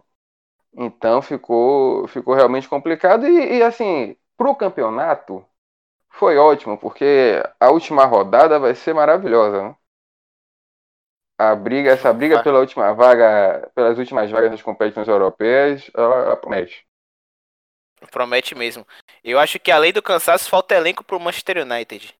[0.74, 5.46] Então ficou, ficou realmente complicado e, e assim, para o campeonato,
[6.10, 9.76] foi ótimo, porque a última rodada vai ser maravilhosa, né?
[11.42, 16.38] A briga, essa briga pela última vaga, pelas últimas vagas das competições europeias, ela, ela
[16.38, 16.86] promete.
[18.12, 18.86] Promete mesmo.
[19.24, 22.16] Eu acho que além do cansaço, falta elenco pro Manchester United.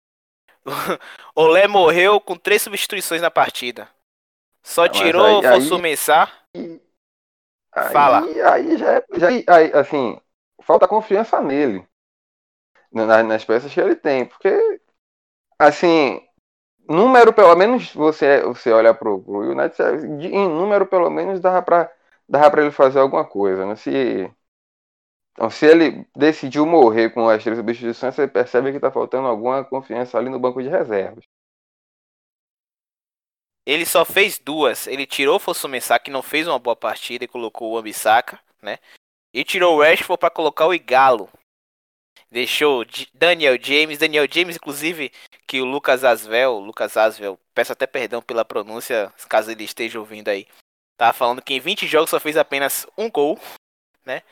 [1.36, 3.88] O Lé morreu com três substituições na partida.
[4.64, 6.32] Só tirou o Fosu Mensah.
[7.92, 8.24] Fala.
[8.52, 10.20] Aí já, é, já aí, assim,
[10.64, 11.88] falta confiança nele
[12.92, 14.26] nas, nas peças que ele tem.
[14.26, 14.82] Porque,
[15.60, 16.28] assim,
[16.92, 21.92] número, pelo menos, você, você olha pro, pro United, em número, pelo menos, dava pra,
[22.28, 23.76] dava pra ele fazer alguma coisa, né?
[23.76, 24.32] Se,
[25.32, 29.64] então, se ele decidiu morrer com as três substituições, você percebe que tá faltando alguma
[29.64, 31.24] confiança ali no banco de reservas.
[33.66, 34.88] Ele só fez duas.
[34.88, 38.80] Ele tirou o Fossumensá, que não fez uma boa partida, e colocou o Ambissaca, né?
[39.34, 41.30] E tirou o Rashford para colocar o Igalo,
[42.32, 43.98] Deixou Daniel James.
[43.98, 45.12] Daniel James, inclusive,
[45.52, 50.30] que o Lucas Asvel, Lucas Asvel, peço até perdão pela pronúncia, caso ele esteja ouvindo
[50.30, 50.48] aí.
[50.96, 53.38] Tá falando que em 20 jogos só fez apenas um gol,
[54.06, 54.24] né?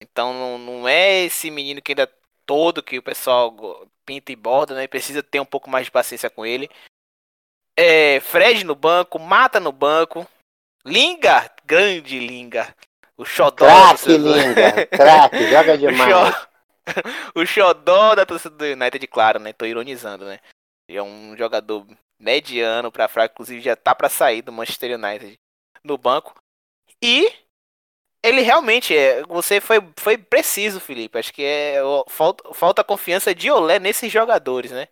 [0.00, 2.08] Então não, não é esse menino que ainda
[2.46, 4.86] todo que o pessoal pinta e borda, né?
[4.86, 6.70] Precisa ter um pouco mais de paciência com ele.
[7.76, 10.24] É, Fred no banco, Mata no banco.
[10.84, 12.72] Linga, grande Linga.
[13.16, 13.66] O Xodó.
[13.66, 14.86] Craque, Linga.
[14.86, 16.48] Craque, joga demais.
[17.34, 19.52] o xodó da torcida do United, claro, né?
[19.52, 20.38] Tô ironizando, né?
[20.96, 21.86] É um jogador
[22.18, 25.38] mediano pra fraco, inclusive já tá pra sair do Manchester United
[25.84, 26.34] no banco.
[27.02, 27.32] E
[28.22, 29.22] ele realmente é.
[29.24, 31.18] Você foi, foi preciso, Felipe.
[31.18, 31.76] Acho que é.
[32.08, 34.88] Falta, falta confiança de Olé nesses jogadores, né?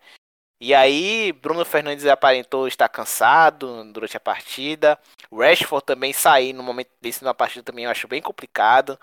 [0.61, 4.99] E aí, Bruno Fernandes aparentou estar cansado durante a partida.
[5.31, 8.99] Rashford também sair no momento desse na partida também eu acho bem complicado.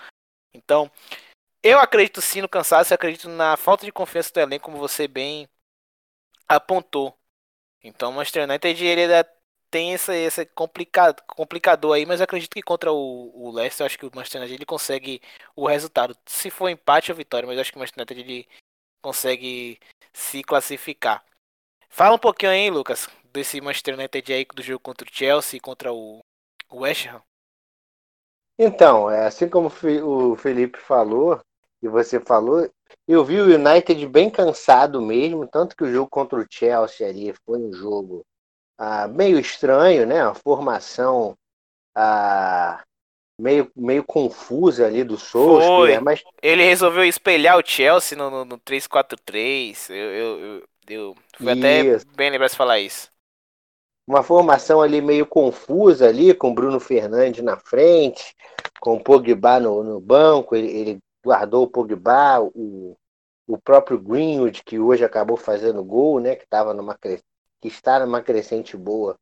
[0.55, 0.91] Então,
[1.63, 5.09] eu acredito sim no cansaço, eu acredito na falta de confiança do elenco, como você
[5.09, 5.49] bem
[6.49, 7.17] apontou.
[7.83, 9.25] Então o Manchester United ele ainda
[9.71, 13.99] tem esse, esse complicado, complicador aí, mas acredito que contra o, o Leicester, eu acho
[13.99, 15.21] que o Manchester United ele consegue
[15.55, 16.17] o resultado.
[16.27, 18.49] Se for empate ou vitória, mas eu acho que o Manchester United ele
[19.03, 19.79] consegue
[20.13, 21.25] se classificar.
[21.89, 25.93] Fala um pouquinho aí, Lucas, desse Manchester United aí do jogo contra o Chelsea, contra
[25.93, 26.21] o,
[26.71, 27.23] o West Ham.
[28.59, 31.41] Então, é assim como o Felipe falou,
[31.87, 32.69] e você falou,
[33.07, 37.33] eu vi o United bem cansado mesmo, tanto que o jogo contra o Chelsea ali
[37.45, 38.25] foi um jogo
[38.79, 40.21] ah, meio estranho, né?
[40.21, 41.37] A formação
[41.95, 42.83] ah,
[43.41, 48.59] meio, meio confusa ali do Solskjaer, mas ele resolveu espelhar o Chelsea no, no, no
[48.59, 49.91] 3-4-3.
[49.91, 53.09] Eu, eu, eu, eu fui até bem lembrar de falar isso.
[54.09, 58.35] Uma formação ali meio confusa ali, com Bruno Fernandes na frente,
[58.81, 62.97] com o Pogba no, no banco, ele, ele guardou o Pogba, o,
[63.47, 66.37] o próprio Greenwood, que hoje acabou fazendo gol, né?
[66.37, 67.21] Que, tava numa, que
[67.65, 69.19] está numa crescente boa,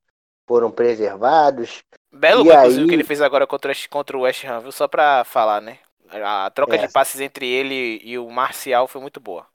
[0.47, 1.83] foram preservados.
[2.13, 4.73] Belo gol, aí- que ele fez agora contra, o- contra o West Ham, viu?
[4.73, 5.79] Só pra falar, né?
[6.11, 6.87] A troca É.
[6.87, 9.47] de passes entre ele e o Marcial foi muito boa.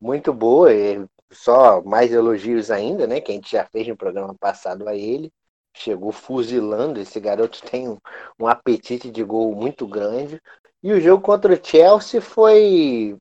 [0.00, 3.20] Muito boa, e só mais elogios ainda, né?
[3.20, 5.32] Que a gente já fez no programa passado a ele.
[5.74, 7.96] Chegou fuzilando, esse garoto tem um,
[8.38, 10.40] um apetite de gol muito grande.
[10.82, 13.16] E o jogo contra o Chelsea foi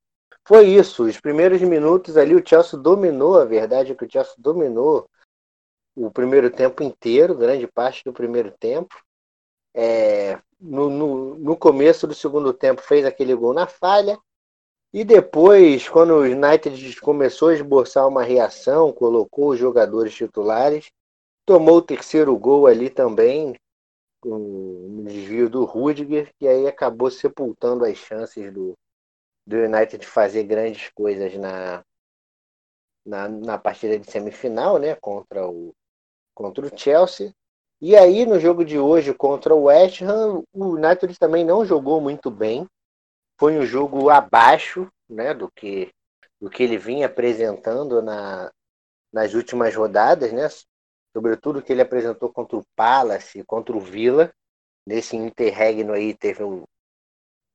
[0.48, 1.04] foi isso.
[1.04, 5.08] Os primeiros minutos ali o Chelsea dominou, a verdade é que o Chelsea dominou
[5.96, 8.96] o primeiro tempo inteiro, grande parte do primeiro tempo.
[9.74, 14.18] É, no, no, no começo do segundo tempo fez aquele gol na falha.
[14.94, 20.92] E depois, quando o United começou a esboçar uma reação, colocou os jogadores titulares,
[21.46, 23.56] tomou o terceiro gol ali também,
[24.26, 28.78] um desvio do Rudiger, e aí acabou sepultando as chances do,
[29.46, 31.84] do United de fazer grandes coisas na,
[33.06, 35.74] na, na partida de semifinal, né, contra o,
[36.34, 37.34] contra o Chelsea.
[37.80, 42.00] E aí, no jogo de hoje contra o West Ham, o United também não jogou
[42.00, 42.68] muito bem.
[43.40, 45.92] Foi um jogo abaixo né, do, que,
[46.40, 48.52] do que ele vinha apresentando na,
[49.12, 50.48] nas últimas rodadas, né?
[51.14, 54.34] Sobretudo que ele apresentou contra o Palace contra o Villa.
[54.86, 56.64] Nesse interregno aí teve o,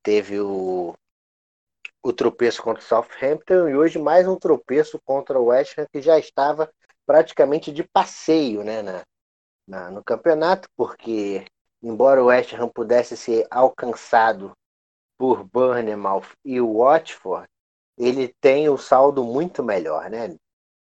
[0.01, 0.95] teve o,
[2.01, 6.01] o tropeço contra o Southampton e hoje mais um tropeço contra o West Ham que
[6.01, 6.71] já estava
[7.05, 9.03] praticamente de passeio né, na,
[9.67, 11.45] na, no campeonato, porque
[11.81, 14.53] embora o West Ham pudesse ser alcançado
[15.17, 17.47] por Bournemouth e o Watford,
[17.97, 20.37] ele tem o saldo muito melhor, né?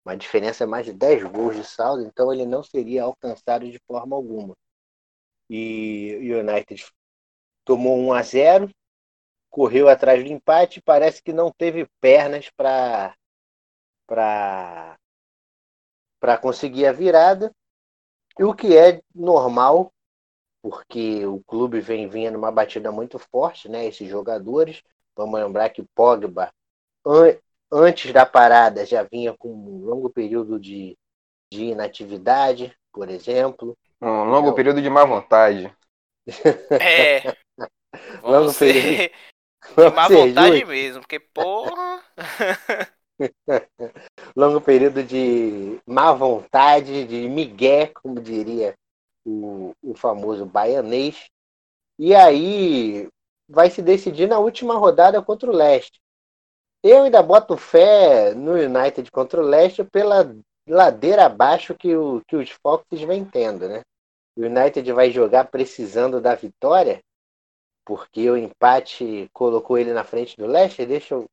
[0.05, 4.15] Uma diferença mais de 10 gols de saldo, então ele não seria alcançado de forma
[4.15, 4.55] alguma.
[5.49, 6.85] E o United
[7.65, 8.69] tomou 1 a 0,
[9.49, 13.15] correu atrás do empate, parece que não teve pernas para
[14.07, 14.97] para
[16.19, 17.53] para conseguir a virada,
[18.37, 19.91] e o que é normal
[20.61, 23.85] porque o clube vem vindo numa batida muito forte, né?
[23.85, 24.81] Esses jogadores.
[25.15, 26.51] Vamos lembrar que Pogba,
[27.71, 30.97] antes da parada, já vinha com um longo período de,
[31.51, 33.77] de inatividade, por exemplo.
[34.01, 35.73] Um longo período de má vontade.
[36.79, 37.21] É.
[38.21, 39.11] Vamos Vamos ser
[39.77, 40.69] de má ser vontade justos.
[40.69, 42.03] mesmo, porque, porra.
[44.35, 48.75] longo período de má vontade, de migué, como diria
[49.25, 51.29] o, o famoso baianês.
[51.97, 53.09] E aí
[53.47, 55.99] vai se decidir na última rodada contra o Leste.
[56.83, 60.33] Eu ainda boto fé no United contra o Leste pela
[60.67, 63.81] ladeira abaixo que, o, que os Foxes vem tendo, né?
[64.37, 67.01] O United vai jogar precisando da vitória,
[67.83, 70.87] porque o empate colocou ele na frente do Leicester.
[70.87, 71.25] Deixa eu.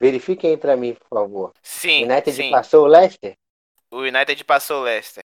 [0.00, 1.52] Verifiquem aí pra mim, por favor.
[1.62, 2.50] Sim, United sim.
[2.50, 3.34] passou o Leicester?
[3.90, 5.22] O United passou o Leicester.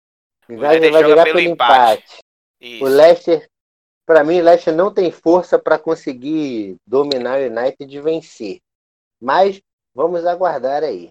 [0.47, 2.19] O United United vai joga jogar pelo pelo empate.
[2.61, 2.83] empate.
[2.83, 3.49] O Leicester,
[4.05, 8.59] pra mim, o Leicester não tem força para conseguir dominar o United e vencer.
[9.25, 9.59] Mas
[9.91, 11.09] vamos aguardar aí.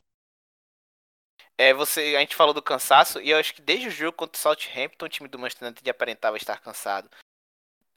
[1.59, 4.39] É, você, a gente falou do cansaço e eu acho que desde o jogo contra
[4.39, 7.11] o Southampton, o time do Manchester United aparentava estar cansado.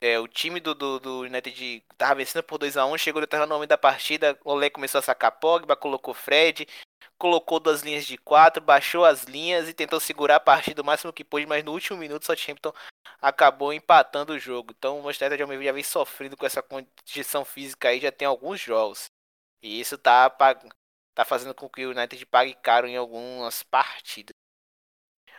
[0.00, 3.68] É, o time do, do, do United tava vencendo por 2x1, chegou no terreno momento
[3.68, 6.66] da partida, o Olé começou a sacar Pogba, colocou Fred,
[7.16, 11.12] colocou duas linhas de quatro, baixou as linhas e tentou segurar a partida o máximo
[11.12, 12.72] que pôde, mas no último minuto o Southampton
[13.22, 14.74] acabou empatando o jogo.
[14.76, 18.60] Então o Manchester United já vem sofrendo com essa condição física aí já tem alguns
[18.60, 19.08] jogos.
[19.62, 20.30] E isso tá,
[21.14, 24.34] tá fazendo com que o United pague caro em algumas partidas.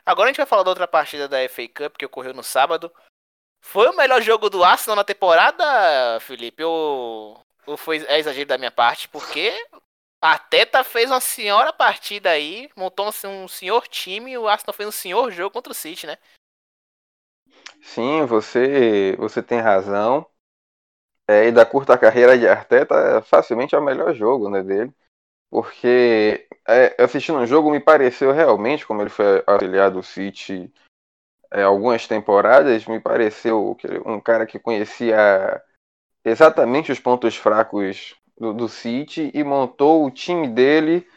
[0.05, 2.91] Agora a gente vai falar da outra partida da FA Cup que ocorreu no sábado.
[3.61, 6.63] Foi o melhor jogo do Arsenal na temporada, Felipe?
[6.63, 9.07] Ou, ou foi é exagero da minha parte?
[9.07, 9.53] Porque
[10.21, 14.89] a Teta fez uma senhora partida aí, montou um senhor time e o Arsenal fez
[14.89, 16.17] um senhor jogo contra o City, né?
[17.81, 20.25] Sim, você, você tem razão.
[21.29, 24.91] É, e da curta carreira de Arteta, facilmente é o melhor jogo né, dele.
[25.47, 30.73] Porque é, assistindo o jogo me pareceu realmente, como ele foi auxiliar do City
[31.51, 33.77] é, algumas temporadas, me pareceu
[34.07, 35.61] um cara que conhecia
[36.25, 41.07] exatamente os pontos fracos do, do City e montou o time dele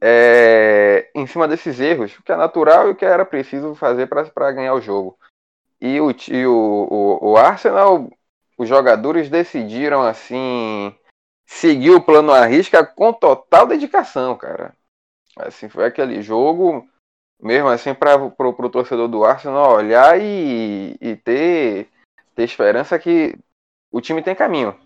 [0.00, 4.08] é, em cima desses erros, o que é natural e o que era preciso fazer
[4.08, 5.16] para ganhar o jogo.
[5.80, 8.10] E o, e o, o, o Arsenal,
[8.56, 10.94] os jogadores decidiram assim
[11.46, 14.74] seguir o plano à risca com total dedicação, cara.
[15.36, 16.88] Assim, foi aquele jogo,
[17.40, 21.88] mesmo assim, para o torcedor do Arsenal olhar e, e ter,
[22.34, 23.38] ter esperança que
[23.92, 24.78] o time tem caminho.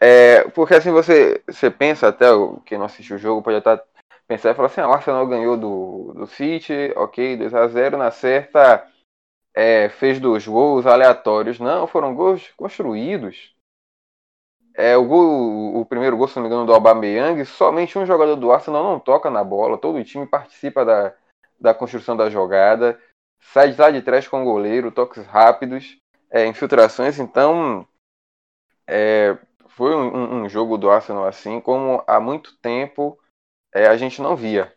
[0.00, 2.26] É, porque assim você, você pensa, até
[2.64, 3.82] quem não assistiu o jogo pode estar
[4.26, 8.86] pensando e falar assim, ah, o Arsenal ganhou do, do City, ok, 2x0, na certa
[9.54, 11.58] é, fez dos gols aleatórios.
[11.58, 13.54] Não, foram gols construídos.
[14.74, 18.36] É, o, gol, o primeiro gol, se não me engano, do Aubameyang, somente um jogador
[18.36, 21.14] do Arsenal não toca na bola, todo o time participa da,
[21.60, 22.98] da construção da jogada,
[23.40, 25.98] sai de lá de trás com o goleiro, toques rápidos,
[26.30, 27.86] é, infiltrações, então
[28.86, 29.36] é,
[29.68, 33.18] foi um, um, jogo do Arsenal assim como há muito tempo
[33.74, 34.74] é, a gente não via.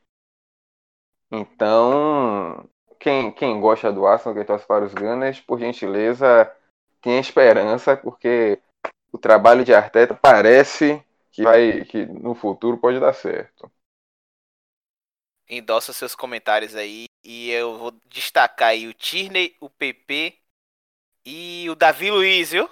[1.31, 2.67] Então,
[3.03, 6.49] quem, quem gosta do Arsenal, quem torce para os Gunners, por gentileza,
[7.01, 8.57] tenha esperança, porque
[9.11, 13.69] o trabalho de Arteta parece que vai que no futuro pode dar certo.
[15.49, 20.37] Endossa seus comentários aí e eu vou destacar aí o Tierney, o PP
[21.25, 22.69] e o Davi Luiz, viu?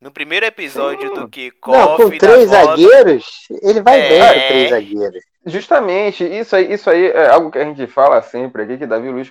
[0.00, 1.14] No primeiro episódio Sim.
[1.14, 4.08] do que Não, com três zagueiros, ele vai é...
[4.08, 5.31] bem com três zagueiros.
[5.44, 9.10] Justamente, isso aí, isso aí é algo que a gente fala sempre aqui, que Davi
[9.10, 9.30] Luiz,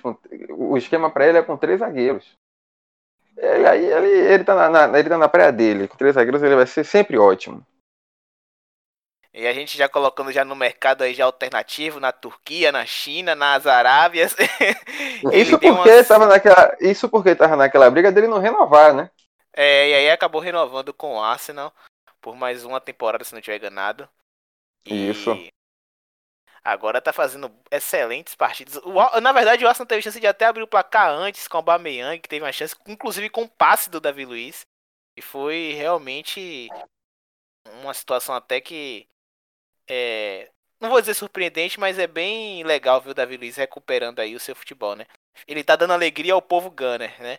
[0.50, 2.36] o esquema para ele é com três zagueiros.
[3.36, 6.42] Ele, aí, ele, ele, tá na, na, ele tá na praia dele, com três zagueiros
[6.42, 7.66] ele vai ser sempre ótimo.
[9.34, 13.34] E a gente já colocando já no mercado aí já alternativo, na Turquia, na China,
[13.34, 14.36] nas Arábias.
[15.32, 15.88] isso porque uma...
[15.88, 19.10] estava naquela, isso porque estava naquela briga dele não renovar, né?
[19.54, 21.72] É, e aí acabou renovando com o Arsenal
[22.20, 24.06] por mais uma temporada, se não tiver enganado.
[24.84, 25.30] E isso.
[26.64, 28.76] Agora tá fazendo excelentes partidas.
[28.76, 31.58] O, na verdade, o Arsenal teve chance de até abrir o placar antes com o
[31.58, 34.64] Aubameyang, que teve uma chance, inclusive com o passe do Davi Luiz.
[35.16, 36.68] E foi realmente
[37.80, 39.08] uma situação até que
[39.88, 40.50] é,
[40.80, 44.40] não vou dizer surpreendente, mas é bem legal ver o Davi Luiz recuperando aí o
[44.40, 45.06] seu futebol, né?
[45.46, 47.38] Ele tá dando alegria ao povo Gunner, né?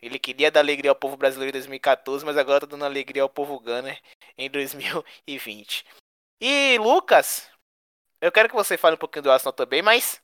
[0.00, 3.28] Ele queria dar alegria ao povo brasileiro em 2014, mas agora tá dando alegria ao
[3.28, 4.00] povo Gunner
[4.36, 5.84] em 2020.
[6.40, 7.50] E Lucas,
[8.20, 10.22] eu quero que você fale um pouquinho do Arsenal também, mas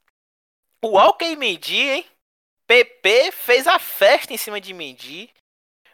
[0.83, 2.07] o Walker e Mendy, hein?
[2.67, 5.33] PP fez a festa em cima de Mendy.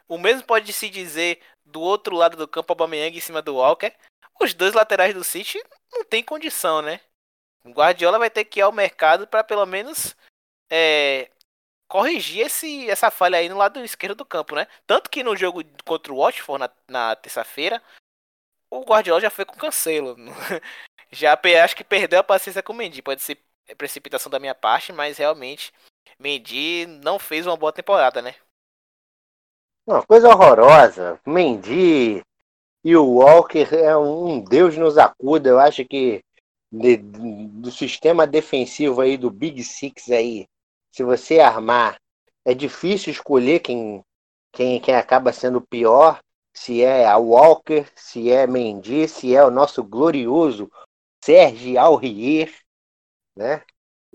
[0.07, 3.93] O mesmo pode se dizer do outro lado do campo, Aubameyang em cima do Walker
[4.43, 6.99] os dois laterais do City não tem condição, né?
[7.63, 10.15] O Guardiola vai ter que ir ao mercado para pelo menos
[10.69, 11.29] é,
[11.87, 14.67] corrigir esse, essa falha aí no lado esquerdo do campo, né?
[14.87, 17.81] Tanto que no jogo contra o Watford na, na terça-feira,
[18.69, 20.15] o Guardiola já foi com cancelo.
[21.11, 23.01] já acho que perdeu a paciência com o Mendy.
[23.01, 23.37] Pode ser
[23.77, 25.71] precipitação da minha parte, mas realmente
[26.19, 28.35] Mendy não fez uma boa temporada, né?
[29.85, 31.19] Uma coisa horrorosa.
[31.25, 32.21] Mendy
[32.83, 35.49] e o Walker é um Deus nos acuda.
[35.49, 36.23] Eu acho que
[36.71, 40.47] de, do sistema defensivo aí do Big Six aí,
[40.91, 41.97] se você armar,
[42.45, 44.03] é difícil escolher quem,
[44.51, 46.19] quem, quem acaba sendo pior.
[46.53, 50.69] Se é a Walker, se é Mendy, se é o nosso glorioso
[51.23, 52.53] Sérgio Aurier,
[53.35, 53.63] né?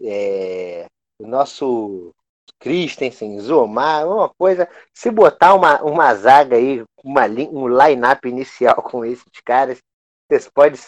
[0.02, 0.86] É,
[1.18, 2.14] o nosso
[2.58, 4.68] Christensen, Zomar, uma coisa.
[4.92, 9.80] Se botar uma, uma zaga aí, uma, um line-up inicial com esses caras,
[10.28, 10.78] você pode,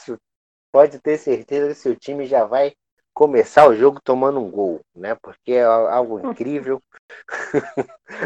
[0.73, 2.75] pode ter certeza que seu time já vai
[3.15, 5.17] começar o jogo tomando um gol, né?
[5.23, 6.81] Porque é algo incrível,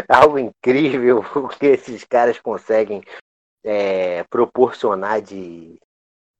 [0.09, 3.03] algo incrível o que esses caras conseguem
[3.65, 5.81] é, proporcionar de,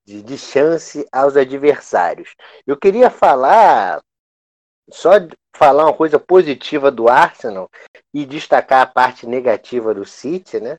[0.05, 2.35] de, de chance aos adversários.
[2.65, 4.01] Eu queria falar
[4.89, 5.11] só
[5.55, 7.69] falar uma coisa positiva do Arsenal
[8.13, 10.77] e destacar a parte negativa do City, né?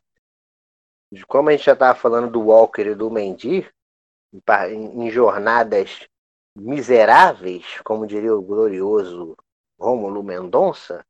[1.28, 3.68] Como a gente já estava falando do Walker e do Mendy,
[4.70, 6.08] em jornadas
[6.56, 9.36] miseráveis, como diria o glorioso
[9.78, 11.04] Rômulo Mendonça,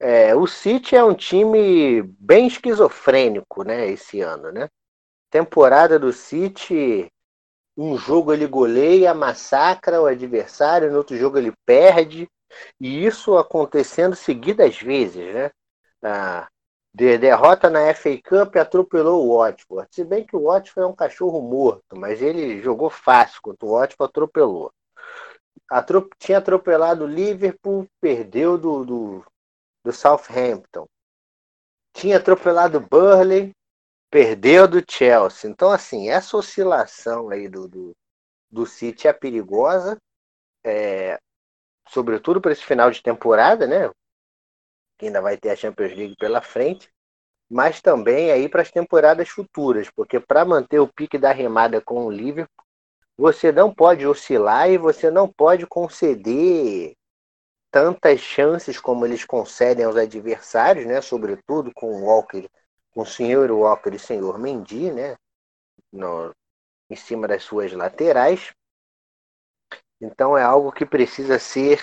[0.00, 4.68] é, o City é um time bem esquizofrênico, né, esse ano, né?
[5.30, 7.10] Temporada do City,
[7.76, 12.28] um jogo ele goleia, massacra o adversário, no outro jogo ele perde,
[12.80, 15.50] e isso acontecendo seguidas vezes, né?
[16.02, 16.48] A
[16.94, 19.88] de derrota na FA Cup atropelou o Watford.
[19.90, 23.72] Se bem que o Watford é um cachorro morto, mas ele jogou fácil contra o
[23.72, 24.72] Watford, atropelou.
[25.68, 29.24] Atrop tinha atropelado o Liverpool, perdeu do, do,
[29.84, 30.86] do Southampton.
[31.92, 33.50] Tinha atropelado o Burley,
[34.14, 35.50] perdeu do Chelsea.
[35.50, 37.96] Então, assim, essa oscilação aí do, do,
[38.48, 39.96] do City é perigosa.
[40.64, 41.18] É,
[41.88, 43.90] sobretudo para esse final de temporada, né?
[44.96, 46.88] Que ainda vai ter a Champions League pela frente,
[47.50, 52.06] mas também aí para as temporadas futuras, porque para manter o pique da remada com
[52.06, 52.64] o Liverpool,
[53.18, 56.94] você não pode oscilar e você não pode conceder
[57.68, 61.00] tantas chances como eles concedem aos adversários, né?
[61.00, 62.48] Sobretudo com o Walker,
[62.94, 65.16] com o senhor Walker e o senhor Mendy, né?
[65.92, 66.32] No,
[66.88, 68.52] em cima das suas laterais.
[70.00, 71.82] Então é algo que precisa ser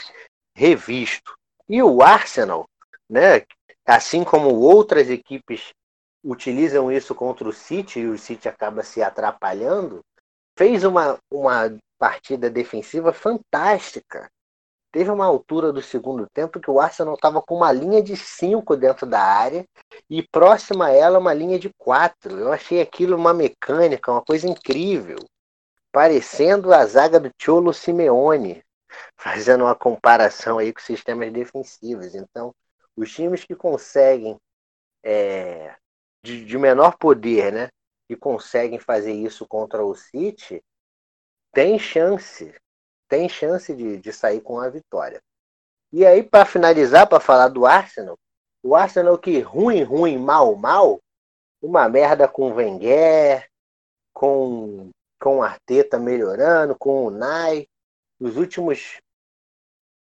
[0.56, 1.36] revisto.
[1.68, 2.68] E o Arsenal,
[3.10, 3.46] né,
[3.86, 5.74] assim como outras equipes
[6.24, 10.02] utilizam isso contra o City e o City acaba se atrapalhando,
[10.58, 14.30] fez uma, uma partida defensiva fantástica.
[14.92, 18.76] Teve uma altura do segundo tempo que o Arsenal estava com uma linha de 5
[18.76, 19.66] dentro da área
[20.10, 22.38] e próxima a ela uma linha de 4.
[22.38, 25.18] Eu achei aquilo uma mecânica, uma coisa incrível.
[25.94, 28.62] Parecendo a zaga do Cholo Simeone,
[29.16, 32.14] fazendo uma comparação aí com sistemas defensivos.
[32.14, 32.54] Então,
[32.96, 34.38] os times que conseguem
[35.04, 35.74] é,
[36.22, 37.70] de, de menor poder, né?
[38.10, 40.62] Que conseguem fazer isso contra o City,
[41.54, 42.54] tem chance,
[43.12, 45.22] tem chance de, de sair com a vitória.
[45.92, 48.18] E aí, para finalizar, para falar do Arsenal,
[48.64, 50.98] o Arsenal que ruim, ruim, mal, mal,
[51.62, 53.46] uma merda com o Wenger,
[54.14, 57.68] com, com o Arteta melhorando, com o Nai.
[58.18, 59.02] Os últimos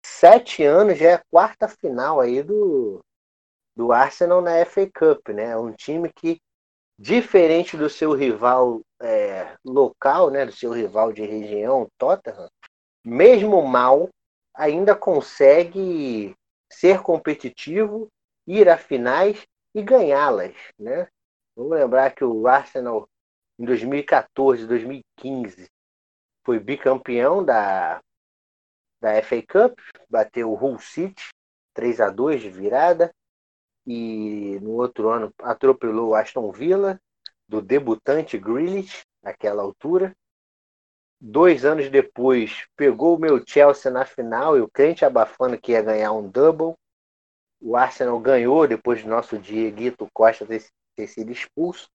[0.04, 3.00] sete anos já é a quarta final aí do,
[3.74, 5.56] do Arsenal na FA Cup, né?
[5.56, 6.38] Um time que,
[6.98, 10.44] diferente do seu rival é, local, né?
[10.44, 12.50] Do seu rival de região, Tottenham,
[13.08, 14.10] mesmo mal,
[14.54, 16.34] ainda consegue
[16.70, 18.08] ser competitivo,
[18.46, 21.08] ir a finais e ganhá-las, né?
[21.56, 23.08] Vamos lembrar que o Arsenal
[23.58, 25.68] em 2014, 2015
[26.44, 28.00] foi bicampeão da
[29.00, 29.78] da FA Cup,
[30.10, 31.28] bateu o Hull City
[31.72, 33.14] 3 a 2 de virada
[33.86, 37.00] e no outro ano atropelou o Aston Villa
[37.48, 40.12] do debutante Grealish naquela altura.
[41.20, 45.82] Dois anos depois pegou o meu Chelsea na final e o crente abafando que ia
[45.82, 46.74] ganhar um double.
[47.60, 50.64] O Arsenal ganhou depois do nosso Dieguito Costa ter,
[50.94, 51.88] ter sido expulso.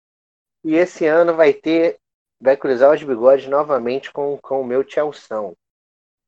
[0.63, 1.99] E esse ano vai ter
[2.41, 5.53] vai cruzar os bigodes novamente com, com o meu Chelsea.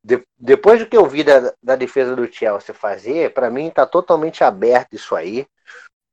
[0.06, 3.86] De, depois do que eu vi da, da defesa do Chelsea fazer, para mim está
[3.88, 5.48] totalmente aberto isso aí.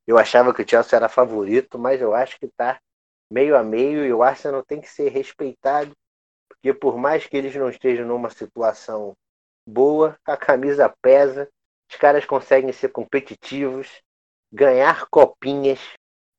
[0.07, 2.79] Eu achava que o Chelsea era favorito, mas eu acho que está
[3.31, 5.95] meio a meio e o Arsenal tem que ser respeitado,
[6.61, 9.17] porque por mais que eles não estejam numa situação
[9.65, 11.49] boa, a camisa pesa,
[11.89, 14.01] os caras conseguem ser competitivos,
[14.53, 15.79] ganhar copinhas,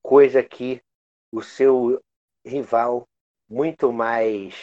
[0.00, 0.80] coisa que
[1.32, 2.00] o seu
[2.46, 3.04] rival
[3.48, 4.54] muito mais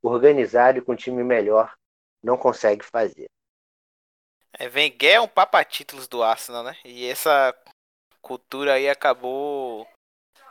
[0.00, 1.74] organizado e com time melhor
[2.22, 3.26] não consegue fazer.
[4.56, 6.76] É, Wenger é um papa-títulos do Arsenal, né?
[6.84, 7.52] E essa
[8.20, 9.88] cultura aí acabou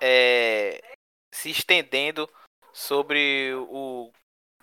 [0.01, 0.81] é,
[1.33, 2.29] se estendendo
[2.73, 4.11] sobre o,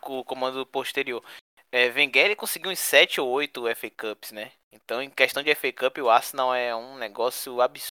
[0.08, 1.24] o comando posterior.
[1.70, 4.52] É, Wenger conseguiu uns 7 ou 8 FA Cups, né?
[4.72, 7.92] Então, em questão de FA Cup, o Arsenal é um negócio absurdo.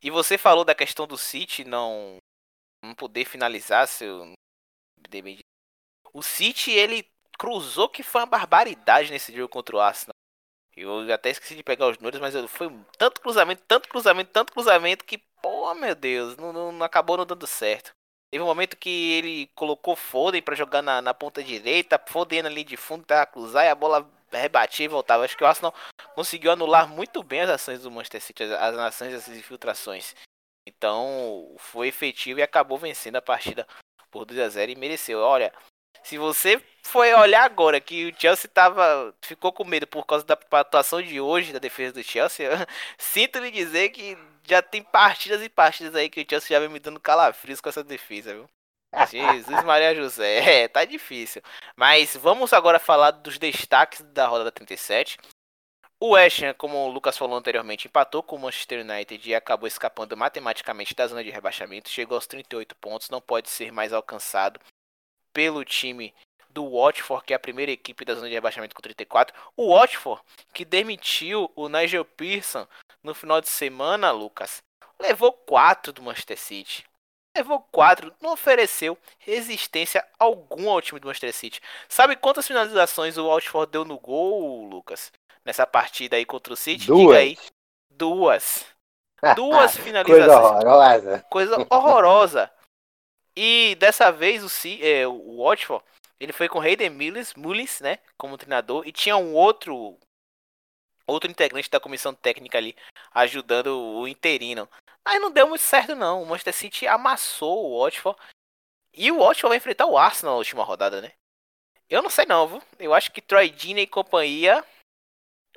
[0.00, 2.18] E você falou da questão do City não,
[2.84, 4.32] não poder finalizar seu.
[6.12, 10.14] O City, ele cruzou que foi uma barbaridade nesse jogo contra o Arsenal.
[10.76, 12.68] Eu até esqueci de pegar os números, mas foi
[12.98, 17.24] tanto cruzamento, tanto cruzamento, tanto cruzamento que, pô, meu Deus, não, não, não acabou não
[17.24, 17.92] dando certo.
[18.30, 22.64] Teve um momento que ele colocou Foden para jogar na, na, ponta direita, Foden ali
[22.64, 25.24] de fundo para cruzar e a bola rebatia e voltava.
[25.24, 25.74] Acho que o Arsenal
[26.14, 30.14] conseguiu anular muito bem as ações do Manchester City, as, ações dessas infiltrações.
[30.66, 33.66] Então foi efetivo e acabou vencendo a partida
[34.10, 35.20] por 2 a 0 e mereceu.
[35.20, 35.52] Olha,
[36.02, 40.38] se você foi olhar agora que o Chelsea tava, ficou com medo por causa da
[40.52, 42.48] atuação de hoje da defesa do Chelsea,
[42.98, 44.16] sinto lhe dizer que
[44.46, 47.68] já tem partidas e partidas aí que o Chelsea já vem me dando calafrios com
[47.68, 48.48] essa defesa, viu?
[49.10, 51.42] Jesus Maria José, é, tá difícil.
[51.76, 55.18] Mas vamos agora falar dos destaques da rodada 37.
[56.00, 59.66] O West Ham, como o Lucas falou anteriormente, empatou com o Manchester United e acabou
[59.66, 61.88] escapando matematicamente da zona de rebaixamento.
[61.88, 64.60] Chegou aos 38 pontos, não pode ser mais alcançado
[65.32, 66.14] pelo time
[66.54, 69.34] do Watford, que é a primeira equipe da zona de rebaixamento com 34.
[69.56, 72.66] O Watford, que demitiu o Nigel Pearson
[73.02, 74.62] no final de semana, Lucas,
[74.98, 76.84] levou 4 do Manchester City.
[77.36, 81.60] Levou 4, não ofereceu resistência alguma ao time do Manchester City.
[81.88, 85.12] Sabe quantas finalizações o Watford deu no gol, Lucas?
[85.44, 86.86] Nessa partida aí contra o City?
[86.86, 87.00] Duas.
[87.00, 87.38] Diga aí.
[87.90, 88.64] Duas.
[89.34, 90.26] Duas finalizações.
[90.26, 91.26] Coisa horrorosa.
[91.28, 92.50] Coisa horrorosa.
[93.36, 95.84] E dessa vez o, C, é, o Watford,
[96.20, 99.98] ele foi com Hayden Mullins, Mullins, né, como treinador, e tinha um outro
[101.06, 102.74] outro integrante da comissão técnica ali
[103.12, 104.68] ajudando o interino.
[105.04, 106.22] Aí não deu muito certo não.
[106.22, 108.18] O Manchester City amassou o Watford.
[108.92, 111.12] E o Watford vai enfrentar o Arsenal na última rodada, né?
[111.90, 112.62] Eu não sei não, viu?
[112.78, 114.64] Eu acho que Troy Deeney e companhia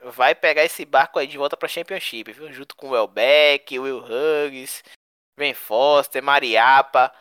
[0.03, 2.51] vai pegar esse barco aí de volta para Championship, viu?
[2.51, 4.83] Junto com o Welbeck, Will Hughes,
[5.37, 7.13] Ben Foster, Mariapa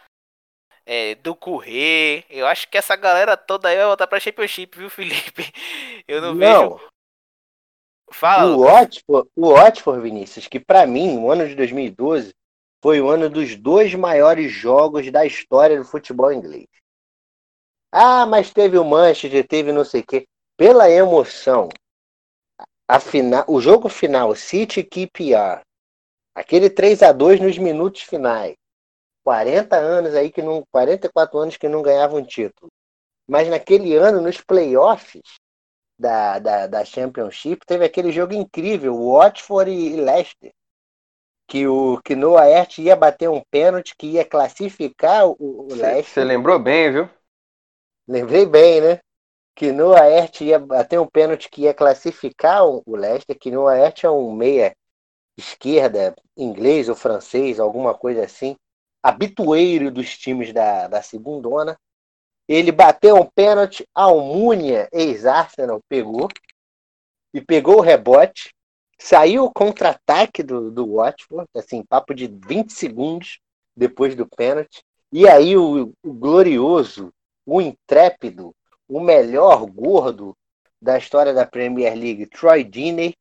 [0.87, 2.25] é, do Correr.
[2.31, 5.53] Eu acho que essa galera toda aí vai voltar pra Championship, viu, Felipe?
[6.07, 6.71] Eu não, não.
[6.71, 6.91] vejo.
[8.13, 8.61] Fala, o.
[8.61, 12.33] Watford, o Watford, Vinícius, que pra mim, o ano de 2012
[12.81, 16.69] foi o ano dos dois maiores jogos da história do futebol inglês.
[17.91, 20.27] Ah, mas teve o Manchester, teve não sei o quê.
[20.57, 21.69] Pela emoção,
[22.89, 25.63] a final, o jogo final, City QPR,
[26.35, 28.55] aquele 3 a 2 nos minutos finais.
[29.27, 32.71] 40 anos aí que não, 44 anos que não ganhava um título.
[33.29, 35.21] Mas naquele ano, nos playoffs
[35.99, 40.53] da, da, da Championship, teve aquele jogo incrível, Watford e Leicester.
[41.49, 45.83] Que o que Noah Aert ia bater um pênalti que ia classificar o, o Você
[45.83, 46.25] Leicester.
[46.25, 47.11] lembrou bem, viu?
[48.07, 49.01] Lembrei bem, né?
[49.57, 53.75] Que Noah Aert ia bater um pênalti que ia classificar o o Leicester, que Noah
[53.75, 54.73] Aert é um meia
[55.37, 58.57] esquerda, inglês ou francês, alguma coisa assim,
[59.09, 61.79] habitueiro dos times da, da segundona.
[62.49, 66.29] Ele bateu um pênalti, Almunia, ex-Arsenal, pegou
[67.33, 68.53] e pegou o rebote,
[68.99, 73.39] saiu o contra-ataque do, do Watford, assim, papo de 20 segundos
[73.77, 74.83] depois do pênalti,
[75.13, 77.13] e aí o, o glorioso,
[77.45, 78.55] o intrépido,
[78.89, 80.37] o melhor gordo
[80.81, 83.15] da história da Premier League, Troy Deeney,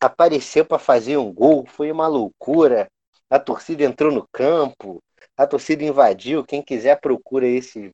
[0.00, 2.88] apareceu para fazer um gol, foi uma loucura.
[3.30, 5.02] A torcida entrou no campo,
[5.36, 6.44] a torcida invadiu.
[6.44, 7.90] Quem quiser procura esse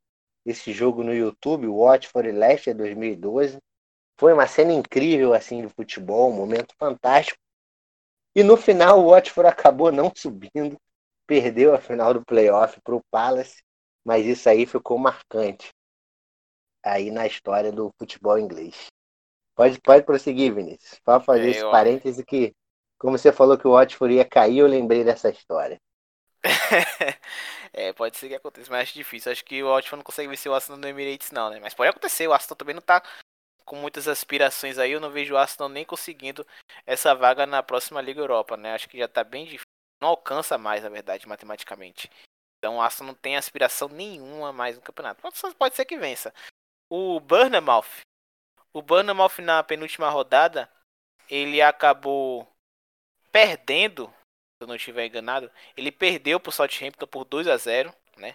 [0.46, 3.58] esse jogo no YouTube, o Watford e Leicester 2012.
[4.18, 7.38] Foi uma cena incrível assim do futebol, um momento fantástico.
[8.34, 10.76] E no final o Watford acabou não subindo,
[11.26, 13.62] perdeu a final do playoff para o Palace,
[14.04, 15.70] mas isso aí ficou marcante
[16.82, 18.86] aí na história do futebol inglês.
[19.56, 21.00] Pode, pode prosseguir, Vinícius.
[21.04, 22.54] Pode fazer É, esse parêntese que,
[22.98, 25.78] como você falou que o Watford ia cair, eu lembrei dessa história.
[27.72, 29.30] é, pode ser que aconteça, mas acho difícil.
[29.30, 31.60] Acho que o Watford não consegue vencer o Arsenal no Emirates, não, né?
[31.60, 32.26] Mas pode acontecer.
[32.26, 33.02] O Arsenal também não tá
[33.64, 34.92] com muitas aspirações aí.
[34.92, 36.46] Eu não vejo o Arsenal nem conseguindo
[36.86, 38.74] essa vaga na próxima Liga Europa, né?
[38.74, 39.64] Acho que já tá bem difícil.
[40.00, 42.10] Não alcança mais, na verdade, matematicamente.
[42.58, 45.22] Então o Arsenal não tem aspiração nenhuma mais no campeonato.
[45.56, 46.32] Pode, ser que vença.
[46.90, 48.00] O Bournemouth.
[48.72, 50.70] O Bournemouth na penúltima rodada,
[51.28, 52.46] ele acabou
[53.32, 54.12] perdendo,
[54.60, 58.34] eu não estiver enganado, ele perdeu pro Southampton por 2 a 0 né?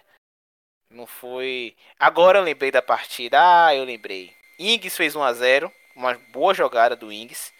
[0.90, 1.76] Não foi.
[1.98, 3.38] Agora eu lembrei da partida.
[3.40, 4.34] Ah, eu lembrei.
[4.58, 7.52] Ings fez 1 a 0 uma boa jogada do Ings.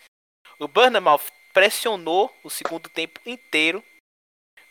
[0.58, 1.22] O Bournemouth
[1.54, 3.82] pressionou o segundo tempo inteiro.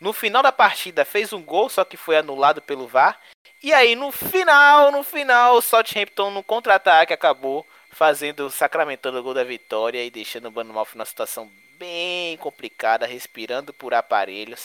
[0.00, 3.20] No final da partida fez um gol, só que foi anulado pelo VAR.
[3.62, 9.34] E aí no final, no final, o Southampton no contra-ataque acabou fazendo, sacramentando o gol
[9.34, 14.62] da vitória e deixando o Bournemouth numa situação bem complicada, respirando por aparelhos.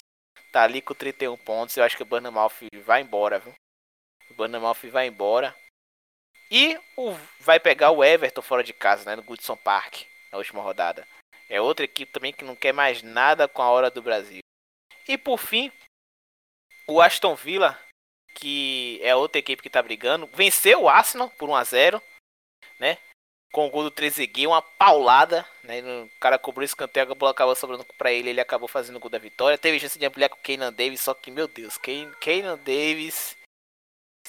[0.51, 1.77] Tá ali com 31 pontos.
[1.77, 2.51] Eu acho que o Bournemouth
[2.83, 3.53] vai embora, viu?
[4.29, 5.55] O Bournemouth vai embora.
[6.49, 9.15] E o, vai pegar o Everton fora de casa, né?
[9.15, 11.07] No Goodson Park, na última rodada.
[11.49, 14.39] É outra equipe também que não quer mais nada com a hora do Brasil.
[15.07, 15.71] E por fim,
[16.87, 17.79] o Aston Villa,
[18.35, 22.03] que é outra equipe que tá brigando, venceu o Arsenal por 1 a 0
[22.79, 22.97] né?
[23.51, 25.81] Com o gol do Trezeguet, uma paulada, né?
[25.81, 28.99] O cara cobrou esse canteiro, a bola acabou sobrando pra ele, ele acabou fazendo o
[28.99, 29.57] gol da vitória.
[29.57, 33.35] Teve chance de ampliar com o Keynan Davis, só que, meu Deus, Key- Keynan Davis...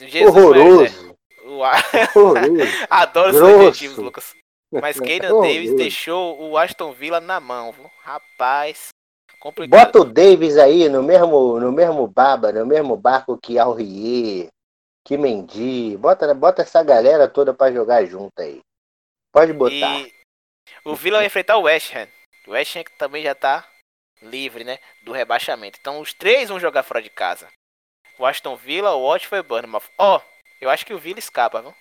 [0.01, 1.15] Jesus Horroroso,
[1.45, 1.75] o A-
[2.17, 2.63] horroroso.
[2.91, 3.67] Adoro os Grosso.
[3.69, 4.35] adjetivos, Lucas.
[4.73, 5.29] Mas Keynan.
[5.43, 7.89] Davis deixou o Aston Villa na mão, viu?
[8.03, 8.89] Rapaz,
[9.39, 9.79] complicado.
[9.79, 14.49] Bota o Davis aí no mesmo, no mesmo baba, no mesmo barco que Alrier,
[15.07, 15.97] que Mendy.
[15.99, 18.61] Bota, bota essa galera toda pra jogar junto aí.
[19.33, 19.73] Pode botar.
[20.01, 20.15] E
[20.85, 22.09] o Villa vai enfrentar o West Ham.
[22.47, 23.69] O West Ham que também já tá
[24.21, 24.79] livre, né?
[25.03, 25.79] Do rebaixamento.
[25.81, 27.49] Então os três vão jogar fora de casa.
[28.19, 29.91] O Aston Villa, o Watford e o Bournemouth.
[29.99, 30.21] Ó,
[30.61, 31.75] eu acho que o Villa escapa, viu?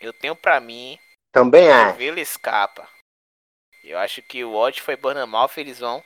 [0.00, 0.98] Eu tenho pra mim
[1.32, 1.94] Também que o.
[1.94, 2.88] Villa escapa.
[3.82, 6.02] Eu acho que o Watford e o Bournemouth eles vão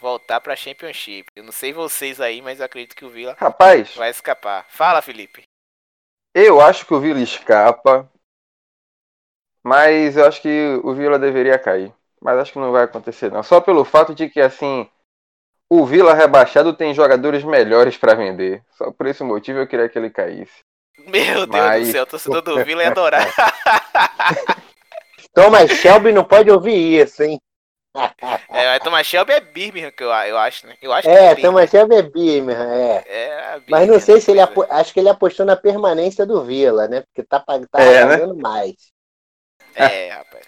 [0.00, 1.26] voltar pra Championship.
[1.34, 4.66] Eu não sei vocês aí, mas eu acredito que o Villa Rapaz, vai escapar.
[4.68, 5.42] Fala, Felipe.
[6.34, 8.10] eu acho que o Vila escapa.
[9.64, 11.92] Mas eu acho que o Vila deveria cair.
[12.20, 13.42] Mas acho que não vai acontecer, não.
[13.42, 14.88] Só pelo fato de que, assim,
[15.70, 18.62] o Vila rebaixado tem jogadores melhores pra vender.
[18.76, 20.60] Só por esse motivo eu queria que ele caísse.
[20.98, 23.26] Meu Deus Mas- do céu, o torcedor do Villa ia adorar.
[25.34, 27.40] Thomas Shelby não pode ouvir isso, hein?
[28.48, 30.76] É, mas Thomas Shelby é Birmingham, que eu, eu acho, né?
[30.82, 31.50] Eu acho É, que Birmingham.
[31.52, 33.04] Thomas Shelby é Birmingham, é.
[33.06, 34.64] É, Mas Birmingham, não sei se ele apo...
[34.70, 37.02] acho que ele apostou na permanência do Vila, né?
[37.02, 38.16] Porque tá, tá É, né?
[38.18, 38.93] pagando mais.
[39.76, 40.46] É, É, rapaz.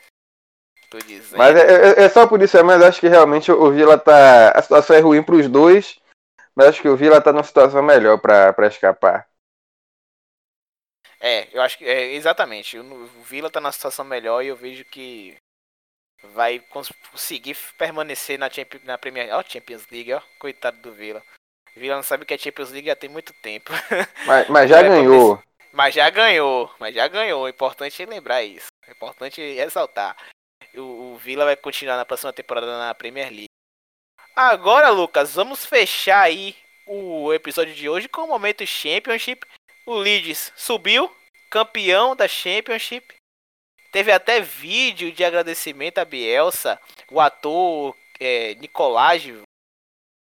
[0.90, 1.38] Tô dizendo.
[1.38, 4.50] Mas é, é- é só por isso, mas acho que realmente o Vila tá.
[4.50, 5.98] A situação é ruim pros dois.
[6.54, 9.28] Mas acho que o Vila tá numa situação melhor pra, pra escapar.
[11.20, 11.84] É, eu acho que.
[11.84, 12.78] É, exatamente.
[12.78, 15.36] O o Villa tá numa situação melhor e eu vejo que.
[16.34, 21.22] vai conseguir permanecer na, Champions, na Premier ó, Champions League, ó, coitado do Vila.
[21.76, 23.72] Vila não sabe que é Champions League já tem muito tempo.
[24.26, 25.42] Mas, mas já ganhou.
[25.72, 27.46] Mas já ganhou, mas já ganhou.
[27.46, 28.66] É importante lembrar isso.
[28.86, 30.16] É importante ressaltar.
[30.74, 33.46] O, o Vila vai continuar na próxima temporada na Premier League.
[34.34, 36.54] Agora, Lucas, vamos fechar aí
[36.86, 39.46] o episódio de hoje com o momento Championship.
[39.86, 41.10] O Leeds subiu,
[41.50, 43.14] campeão da Championship.
[43.92, 46.78] Teve até vídeo de agradecimento a Bielsa,
[47.10, 48.54] o ator é,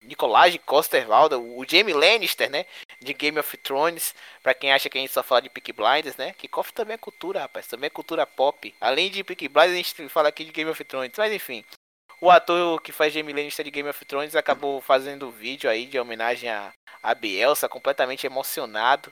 [0.04, 2.66] Nicolás Nicolás Coster-Waldau, o Jamie Lannister, né?
[3.00, 4.16] De Game of Thrones.
[4.42, 6.34] Pra quem acha que a gente só fala de Peaky Blinders, né?
[6.34, 7.68] Que Coffee também é cultura, rapaz.
[7.68, 8.74] Também é cultura pop.
[8.82, 11.14] Além de Peaky Blinders, a gente fala aqui de Game of Thrones.
[11.18, 11.64] Mas enfim.
[12.20, 15.88] O ator que faz Jamie Lannister de Game of Thrones acabou fazendo um vídeo aí
[15.88, 16.72] de homenagem a,
[17.02, 19.12] a Bielsa, completamente emocionado.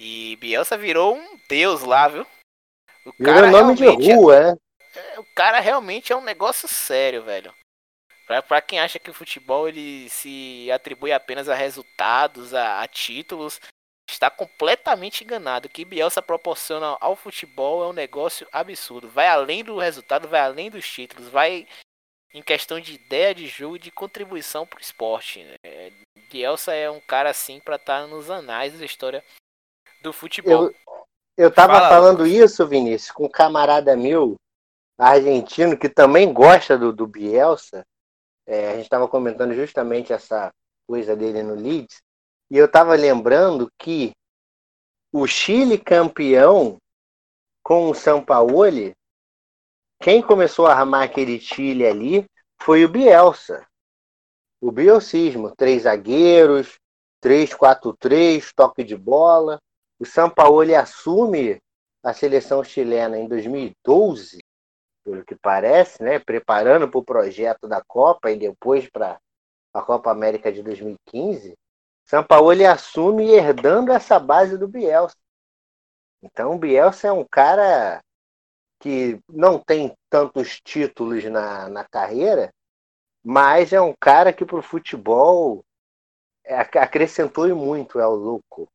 [0.00, 2.26] E Bielsa virou um deus lá, viu?
[3.04, 4.58] O cara nome de rua,
[4.94, 5.20] é, é.
[5.20, 7.52] O cara realmente é um negócio sério, velho.
[8.40, 13.60] Para quem acha que o futebol ele se atribui apenas a resultados, a, a títulos,
[14.08, 15.66] está completamente enganado.
[15.66, 19.08] O que Bielsa proporciona ao futebol é um negócio absurdo.
[19.08, 21.66] Vai além do resultado, vai além dos títulos, vai
[22.34, 25.44] em questão de ideia de jogo e de contribuição para o esporte.
[25.44, 25.92] Né?
[26.30, 29.22] Bielsa é um cara assim para estar tá nos anais da história
[30.02, 30.64] do futebol.
[30.64, 30.74] Eu,
[31.36, 34.36] eu tava Fala, falando isso, Vinícius, com um camarada meu,
[34.98, 37.84] argentino, que também gosta do, do Bielsa.
[38.46, 40.52] É, a gente estava comentando justamente essa
[40.86, 42.02] coisa dele no Leeds,
[42.50, 44.12] e eu estava lembrando que
[45.12, 46.78] o Chile campeão
[47.62, 48.92] com o São Paulo,
[50.00, 52.26] quem começou a armar aquele Chile ali
[52.60, 53.66] foi o Bielsa.
[54.60, 56.78] O bielcismo, três zagueiros,
[57.22, 59.58] 3-4-3, toque de bola.
[59.98, 61.60] O São Paulo assume
[62.02, 64.38] a seleção chilena em 2012
[65.04, 66.18] pelo que parece, né?
[66.18, 69.18] Preparando para o projeto da Copa e depois para
[69.74, 71.56] a Copa América de 2015,
[72.04, 75.16] São Paulo ele assume herdando essa base do Bielsa.
[76.22, 78.00] Então o Bielsa é um cara
[78.80, 82.52] que não tem tantos títulos na, na carreira,
[83.24, 85.64] mas é um cara que para o futebol
[86.44, 88.68] é, acrescentou e muito, é o louco.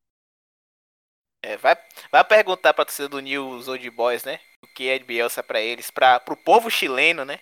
[1.42, 1.78] É, vai,
[2.12, 4.40] vai perguntar pra torcida do News Old Boys, né?
[4.64, 7.40] O que é de Bielsa pra eles, pra, pro povo chileno, né?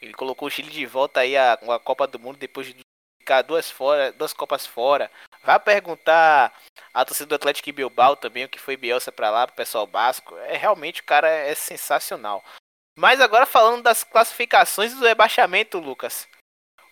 [0.00, 2.76] Ele colocou o Chile de volta aí a, a Copa do Mundo depois de
[3.20, 5.10] ficar duas, fora, duas Copas fora.
[5.42, 6.56] Vai perguntar
[6.94, 10.36] a torcida do Atlético Bilbao também, o que foi Bielsa pra lá, pro pessoal basco.
[10.38, 12.44] É realmente o cara é sensacional.
[12.96, 16.28] Mas agora falando das classificações do rebaixamento, Lucas.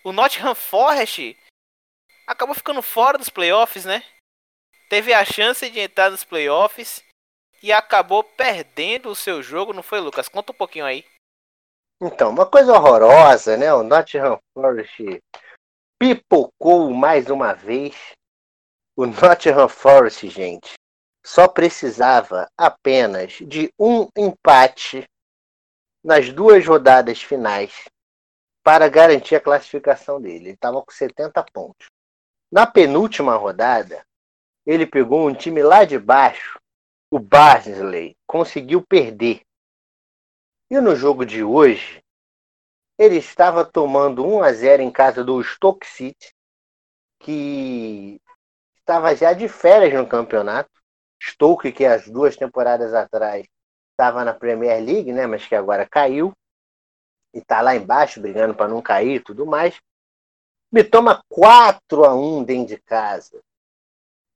[0.03, 1.37] O Nottingham Forest
[2.25, 4.03] acabou ficando fora dos playoffs, né?
[4.89, 7.03] teve a chance de entrar nos playoffs
[7.61, 10.27] e acabou perdendo o seu jogo, não foi, Lucas?
[10.27, 11.05] Conta um pouquinho aí.
[12.01, 13.73] Então, uma coisa horrorosa, né?
[13.73, 15.21] O Nottingham Forest
[15.99, 17.95] pipocou mais uma vez.
[18.95, 20.73] O Nottingham Forest, gente,
[21.25, 25.05] só precisava apenas de um empate
[26.03, 27.85] nas duas rodadas finais
[28.63, 30.45] para garantir a classificação dele.
[30.45, 31.87] Ele estava com 70 pontos.
[32.51, 34.05] Na penúltima rodada,
[34.65, 36.59] ele pegou um time lá de baixo,
[37.09, 39.41] o Barnsley, conseguiu perder.
[40.69, 42.03] E no jogo de hoje,
[42.97, 46.33] ele estava tomando 1 a 0 em casa do Stoke City,
[47.19, 48.19] que
[48.79, 50.69] estava já de férias no campeonato.
[51.21, 53.47] Stoke, que as duas temporadas atrás
[53.91, 56.31] estava na Premier League, né, mas que agora caiu
[57.33, 59.79] e está lá embaixo brigando para não cair e tudo mais.
[60.71, 63.41] Me toma 4 a 1 dentro de casa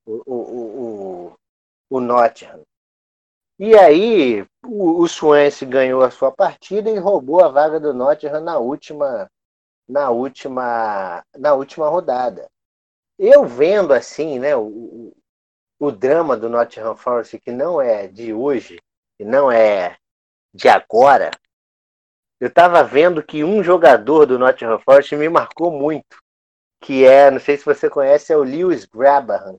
[0.06, 1.40] o, o, o,
[1.92, 2.64] o Nottingham.
[3.60, 8.42] E aí o, o Swansea ganhou a sua partida e roubou a vaga do Nottingham
[8.42, 9.30] na última
[9.88, 12.50] na última na última rodada.
[13.20, 15.14] Eu vendo assim, né, o,
[15.80, 18.80] o drama do Nottingham Forest que não é de hoje,
[19.20, 19.98] e não é
[20.54, 21.30] de agora.
[22.40, 26.18] Eu estava vendo que um jogador do Nottingham Forest me marcou muito,
[26.82, 29.58] que é, não sei se você conhece, é o Lewis Grabban.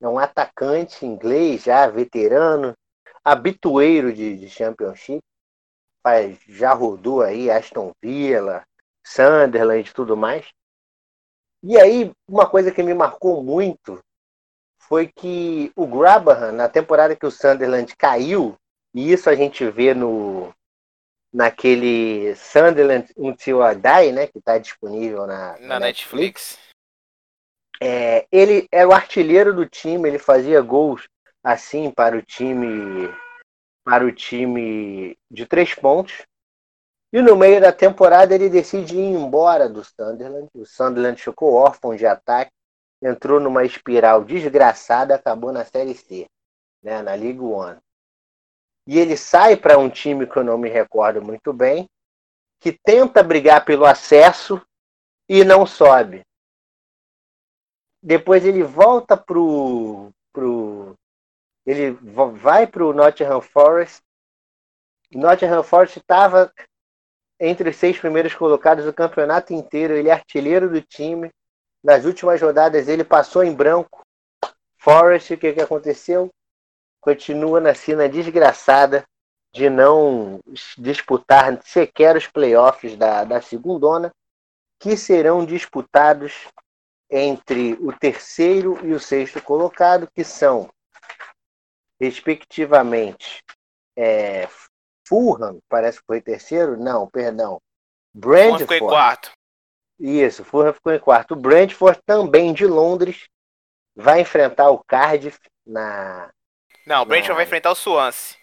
[0.00, 2.74] É um atacante inglês já, veterano,
[3.24, 5.22] habitueiro de, de Championship.
[6.02, 8.64] Faz, já rodou aí Aston Villa,
[9.04, 10.46] Sunderland e tudo mais.
[11.62, 13.98] E aí, uma coisa que me marcou muito
[14.78, 18.54] foi que o Grabban, na temporada que o Sunderland caiu,
[18.94, 20.54] e isso a gente vê no
[21.32, 26.56] naquele Sunderland Until I Die, né, que está disponível na, na, na Netflix.
[26.56, 26.65] Netflix.
[27.82, 31.08] É, ele era o artilheiro do time, ele fazia gols
[31.42, 33.08] assim para o time
[33.84, 36.26] para o time de três pontos.
[37.12, 40.48] E no meio da temporada ele decide ir embora do Sunderland.
[40.54, 42.50] O Sunderland ficou órfão de ataque,
[43.00, 46.26] entrou numa espiral desgraçada, acabou na Série C,
[46.82, 47.78] né, na League One.
[48.88, 51.86] E ele sai para um time que eu não me recordo muito bem,
[52.60, 54.60] que tenta brigar pelo acesso
[55.28, 56.22] e não sobe.
[58.06, 60.94] Depois ele volta pro, pro
[61.66, 61.90] ele
[62.40, 64.00] vai pro Nottingham Forest.
[65.12, 66.52] Nottingham Forest estava
[67.40, 69.92] entre os seis primeiros colocados do campeonato inteiro.
[69.92, 71.32] Ele é artilheiro do time.
[71.82, 74.06] Nas últimas rodadas ele passou em branco.
[74.78, 76.30] Forest, o que, que aconteceu?
[77.00, 79.04] Continua na cena desgraçada
[79.52, 80.38] de não
[80.78, 84.12] disputar sequer os playoffs da, da segundona,
[84.78, 86.46] que serão disputados
[87.10, 90.68] entre o terceiro e o sexto colocado, que são,
[92.00, 93.42] respectivamente,
[93.96, 94.48] é,
[95.06, 97.60] Fulham, parece que foi terceiro, não, perdão,
[98.14, 98.62] Brentford.
[98.62, 99.32] ficou em quarto.
[99.98, 101.32] Isso, Fulham ficou em quarto.
[101.32, 103.26] O Brentford também de Londres
[103.94, 106.30] vai enfrentar o Cardiff na.
[106.86, 107.34] Não, o Brentford na...
[107.36, 108.36] vai enfrentar o Swansea.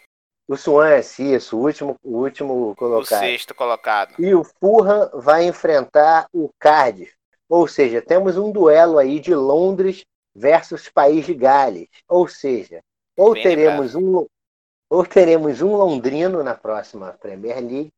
[0.48, 3.20] O Swansea, isso, o último, o último colocado.
[3.20, 4.16] O sexto colocado.
[4.20, 7.14] E o Fulham vai enfrentar o Cardiff.
[7.54, 11.88] Ou seja, temos um duelo aí de Londres versus País de Gales.
[12.10, 12.82] Ou seja,
[13.16, 14.22] ou Bem teremos lembrado.
[14.22, 14.28] um
[14.90, 17.94] ou teremos um londrino na próxima Premier League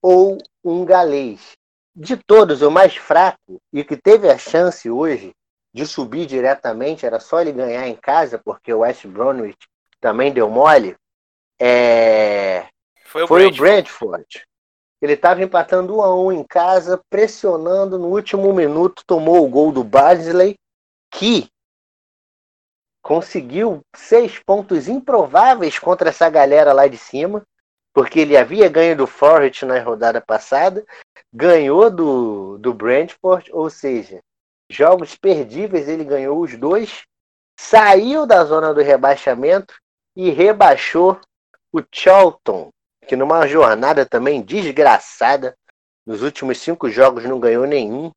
[0.00, 1.52] ou um galês.
[1.94, 5.34] De todos, o mais fraco e que teve a chance hoje
[5.70, 9.68] de subir diretamente, era só ele ganhar em casa, porque o West Bromwich
[10.00, 10.96] também deu mole,
[11.60, 12.68] é...
[13.04, 13.60] foi, o, foi Brentford.
[13.60, 14.44] o Brentford.
[15.04, 17.98] Ele estava empatando 1 a 1 em casa, pressionando.
[17.98, 20.54] No último minuto, tomou o gol do Barnsley,
[21.12, 21.46] que
[23.02, 27.42] conseguiu seis pontos improváveis contra essa galera lá de cima,
[27.92, 30.82] porque ele havia ganho do Forest na rodada passada,
[31.30, 34.20] ganhou do, do Brentford, ou seja,
[34.70, 37.02] jogos perdíveis ele ganhou os dois,
[37.60, 39.74] saiu da zona do rebaixamento
[40.16, 41.20] e rebaixou
[41.70, 42.70] o Charlton,
[43.06, 45.56] que numa jornada também desgraçada,
[46.06, 48.10] nos últimos cinco jogos não ganhou nenhum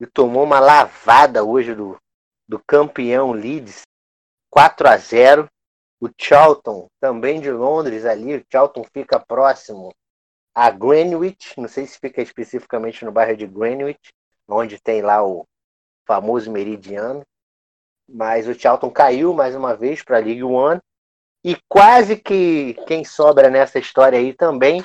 [0.00, 1.96] e tomou uma lavada hoje do,
[2.48, 3.82] do campeão Leeds
[4.50, 5.48] 4 a 0
[6.00, 9.92] O Charlton, também de Londres ali, o Charlton fica próximo
[10.54, 14.12] a Greenwich, não sei se fica especificamente no bairro de Greenwich,
[14.46, 15.46] onde tem lá o
[16.06, 17.22] famoso meridiano,
[18.06, 20.80] mas o Charlton caiu mais uma vez para a League One
[21.44, 24.84] e quase que quem sobra nessa história aí também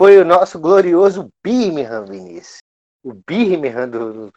[0.00, 2.58] foi o nosso glorioso Birmingham, Vinícius.
[3.04, 4.32] O Birmingham do,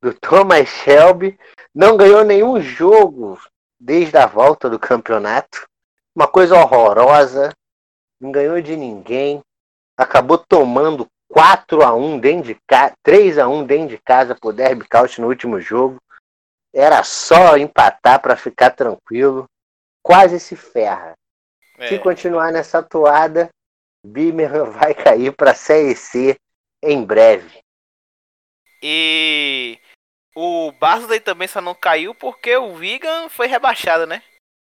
[0.00, 1.38] do Thomas Shelby
[1.74, 3.40] não ganhou nenhum jogo
[3.80, 5.66] desde a volta do campeonato.
[6.14, 7.50] Uma coisa horrorosa.
[8.20, 9.40] Não ganhou de ninguém.
[9.96, 14.52] Acabou tomando 4 a 1 dentro de casa, 3 a 1 dentro de casa por
[14.52, 15.96] Derby County no último jogo.
[16.74, 19.46] Era só empatar para ficar tranquilo
[20.06, 21.14] quase se ferra.
[21.78, 21.88] É.
[21.88, 23.48] Se continuar nessa toada,
[24.06, 26.36] Birmingham vai cair para a Série C
[26.80, 27.58] em breve.
[28.80, 29.80] E
[30.32, 34.22] o Barnsley também só não caiu porque o Wigan foi rebaixado, né?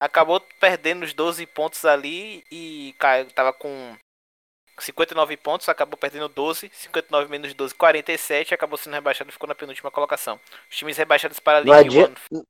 [0.01, 3.95] Acabou perdendo os 12 pontos ali e caiu, tava com
[4.79, 9.55] 59 pontos, acabou perdendo 12, 59 menos 12, 47, acabou sendo rebaixado e ficou na
[9.55, 10.39] penúltima colocação.
[10.69, 12.43] Os times rebaixados para a Liga não,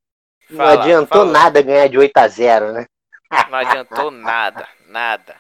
[0.52, 1.32] não adiantou fala.
[1.32, 2.86] nada ganhar de 8 a 0 né?
[3.50, 5.40] Não adiantou nada, nada.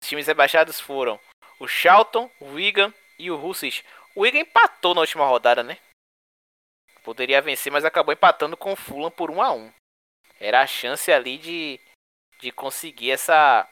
[0.00, 1.18] Os times rebaixados foram
[1.58, 3.84] o Charlton, o Wigan e o Hussich.
[4.14, 5.76] O Wigan empatou na última rodada, né?
[7.02, 9.72] Poderia vencer, mas acabou empatando com o Fulham por 1 a 1
[10.38, 11.80] Era a chance ali de,
[12.38, 13.68] de conseguir essa,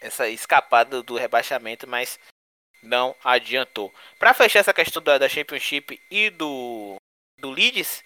[0.00, 2.18] essa escapada do rebaixamento, mas
[2.82, 3.92] não adiantou.
[4.18, 6.96] Para fechar essa questão da, da Championship e do,
[7.38, 8.04] do Leeds,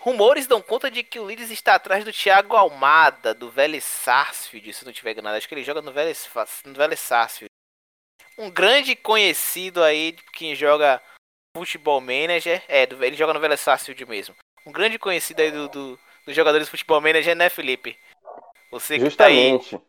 [0.00, 4.72] Rumores dão conta de que o Leeds está atrás do Thiago Almada, do Vélez Sarsfield,
[4.72, 5.36] se não tiver enganado.
[5.36, 6.26] Acho que ele joga no Vélez,
[6.64, 7.50] no Vélez Sarsfield.
[8.38, 11.02] Um grande conhecido aí quem joga
[11.54, 12.64] Futebol Manager.
[12.66, 14.34] É, ele joga no Vélez Sarsfield mesmo.
[14.66, 17.98] Um grande conhecido aí do, do, dos jogadores de Futebol Manager, né, Felipe?
[18.70, 19.76] Você que Justamente.
[19.76, 19.84] Tá.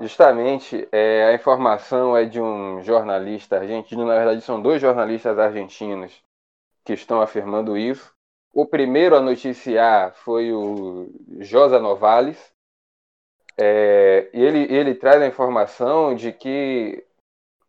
[0.00, 6.12] Justamente, é, a informação é de um jornalista argentino, na verdade são dois jornalistas argentinos
[6.84, 8.12] que estão afirmando isso.
[8.52, 11.08] O primeiro a noticiar foi o
[11.40, 12.52] Josa Novales.
[13.58, 17.04] É, ele, ele traz a informação de que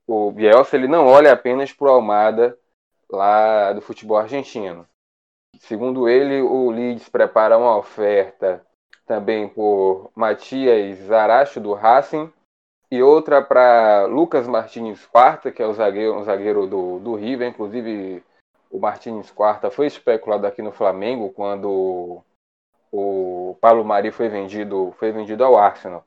[0.07, 2.57] o Bielsa ele não olha apenas para o Almada
[3.09, 4.88] lá do futebol argentino.
[5.59, 8.66] Segundo ele, o Leeds prepara uma oferta
[9.05, 12.32] também por Matias Zaracho do Racing
[12.91, 17.47] e outra para Lucas Martins Quarta, que é o zagueiro, um zagueiro do, do River.
[17.47, 18.24] Inclusive,
[18.76, 22.21] o Martins Quarta foi especulado aqui no Flamengo quando
[22.91, 26.03] o Paulo Mari foi vendido, foi vendido ao Arsenal.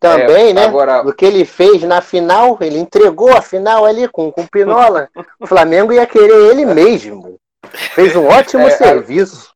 [0.00, 0.64] Também, é, né?
[0.64, 1.06] Agora...
[1.06, 5.08] O que ele fez na final, ele entregou a final ali com, com o Pinola.
[5.38, 7.36] o Flamengo ia querer ele mesmo.
[7.94, 9.52] Fez um ótimo é, serviço.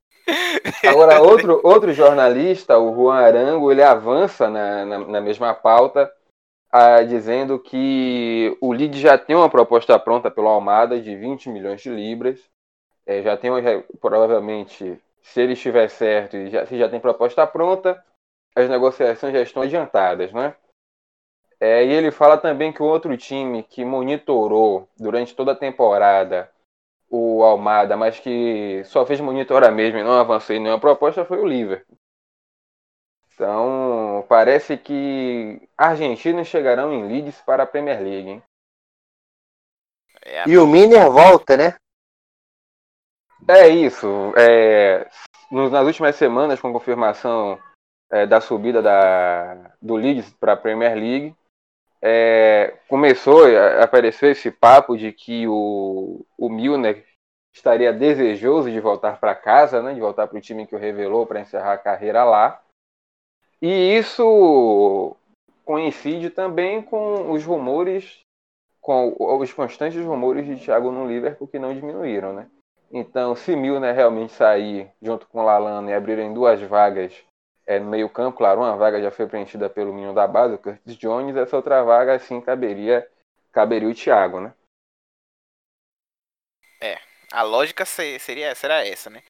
[0.85, 6.11] Agora, outro, outro jornalista, o Juan Arango, ele avança na, na, na mesma pauta,
[6.73, 11.83] a, dizendo que o Leeds já tem uma proposta pronta pelo Almada de 20 milhões
[11.83, 12.41] de libras.
[13.05, 13.51] É, já tem,
[14.01, 18.03] provavelmente, se ele estiver certo, já, se já tem proposta pronta,
[18.57, 20.55] as negociações já estão adiantadas, né?
[21.61, 26.51] É, e ele fala também que o outro time que monitorou durante toda a temporada
[27.09, 31.39] o Almada, mas que só fez monitorar mesmo e não avançou em nenhuma proposta foi
[31.39, 31.99] o Liverpool.
[33.35, 33.82] Então,
[34.33, 38.31] parece que argentinos chegarão em Leeds para a Premier League.
[38.31, 38.43] Hein?
[40.25, 41.75] É, e o Miner volta, né?
[43.47, 44.33] É isso.
[44.35, 45.07] É,
[45.51, 47.61] nas últimas semanas, com confirmação
[48.11, 51.37] é, da subida da, do Leeds para a Premier League,
[52.01, 57.05] é, começou a aparecer esse papo de que o, o Milner
[57.55, 61.27] estaria desejoso de voltar para casa, né, de voltar para o time que o revelou
[61.27, 62.62] para encerrar a carreira lá.
[63.63, 65.17] E isso
[65.65, 68.21] coincide também com os rumores,
[68.81, 72.51] com os constantes rumores de Thiago no Liverpool que não diminuíram, né?
[72.91, 77.15] Então, se Milner realmente sair junto com Lalana e abrirem duas vagas
[77.65, 80.59] é, no meio campo, claro, uma vaga já foi preenchida pelo menino da base, o
[80.59, 83.09] Curtis Jones, essa outra vaga, assim, caberia,
[83.53, 84.53] caberia o Thiago, né?
[86.81, 86.99] É,
[87.33, 89.23] a lógica seria, será essa, né?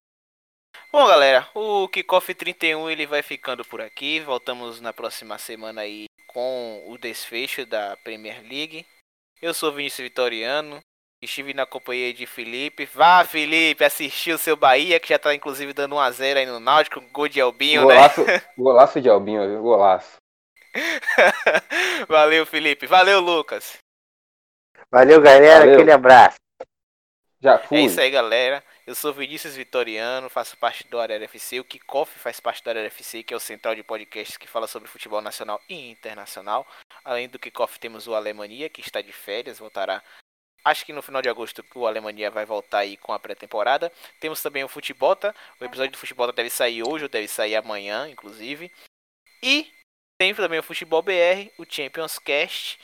[0.92, 4.20] Bom, galera, o Kickoff 31 ele vai ficando por aqui.
[4.20, 8.84] Voltamos na próxima semana aí com o desfecho da Premier League.
[9.40, 10.80] Eu sou Vinícius Vitoriano.
[11.22, 12.84] Estive na companhia de Felipe.
[12.84, 17.00] Vá, Felipe, assistir o seu Bahia, que já tá inclusive dando 1x0 aí no Náutico.
[17.10, 18.42] Gol de Albinho, golaço, né?
[18.58, 20.16] Golaço de Albinho, golaço.
[22.06, 22.86] Valeu, Felipe.
[22.86, 23.78] Valeu, Lucas.
[24.90, 25.60] Valeu, galera.
[25.60, 25.74] Valeu.
[25.74, 26.36] Aquele abraço.
[27.40, 27.78] Já fui.
[27.78, 28.62] É isso aí, galera.
[28.84, 31.60] Eu sou Vinícius Vitoriano, faço parte do Arara FC.
[31.60, 34.66] O Kickoff faz parte do Arara FC, que é o central de podcasts que fala
[34.66, 36.66] sobre futebol nacional e internacional.
[37.04, 40.02] Além do Kickoff, temos o Alemania, que está de férias, voltará
[40.64, 43.90] Acho que no final de agosto o Alemanha vai voltar aí com a pré-temporada.
[44.20, 45.34] Temos também o Futebota.
[45.60, 48.72] O episódio do Futebota deve sair hoje ou deve sair amanhã, inclusive.
[49.42, 49.72] E
[50.16, 52.78] tem também o Futebol BR, o Champions Cast.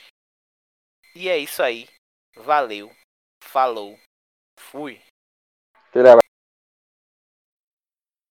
[1.15, 1.87] E é isso aí.
[2.35, 2.93] Valeu.
[3.41, 3.97] Falou.
[4.59, 5.01] Fui.
[5.91, 6.21] 对待吧。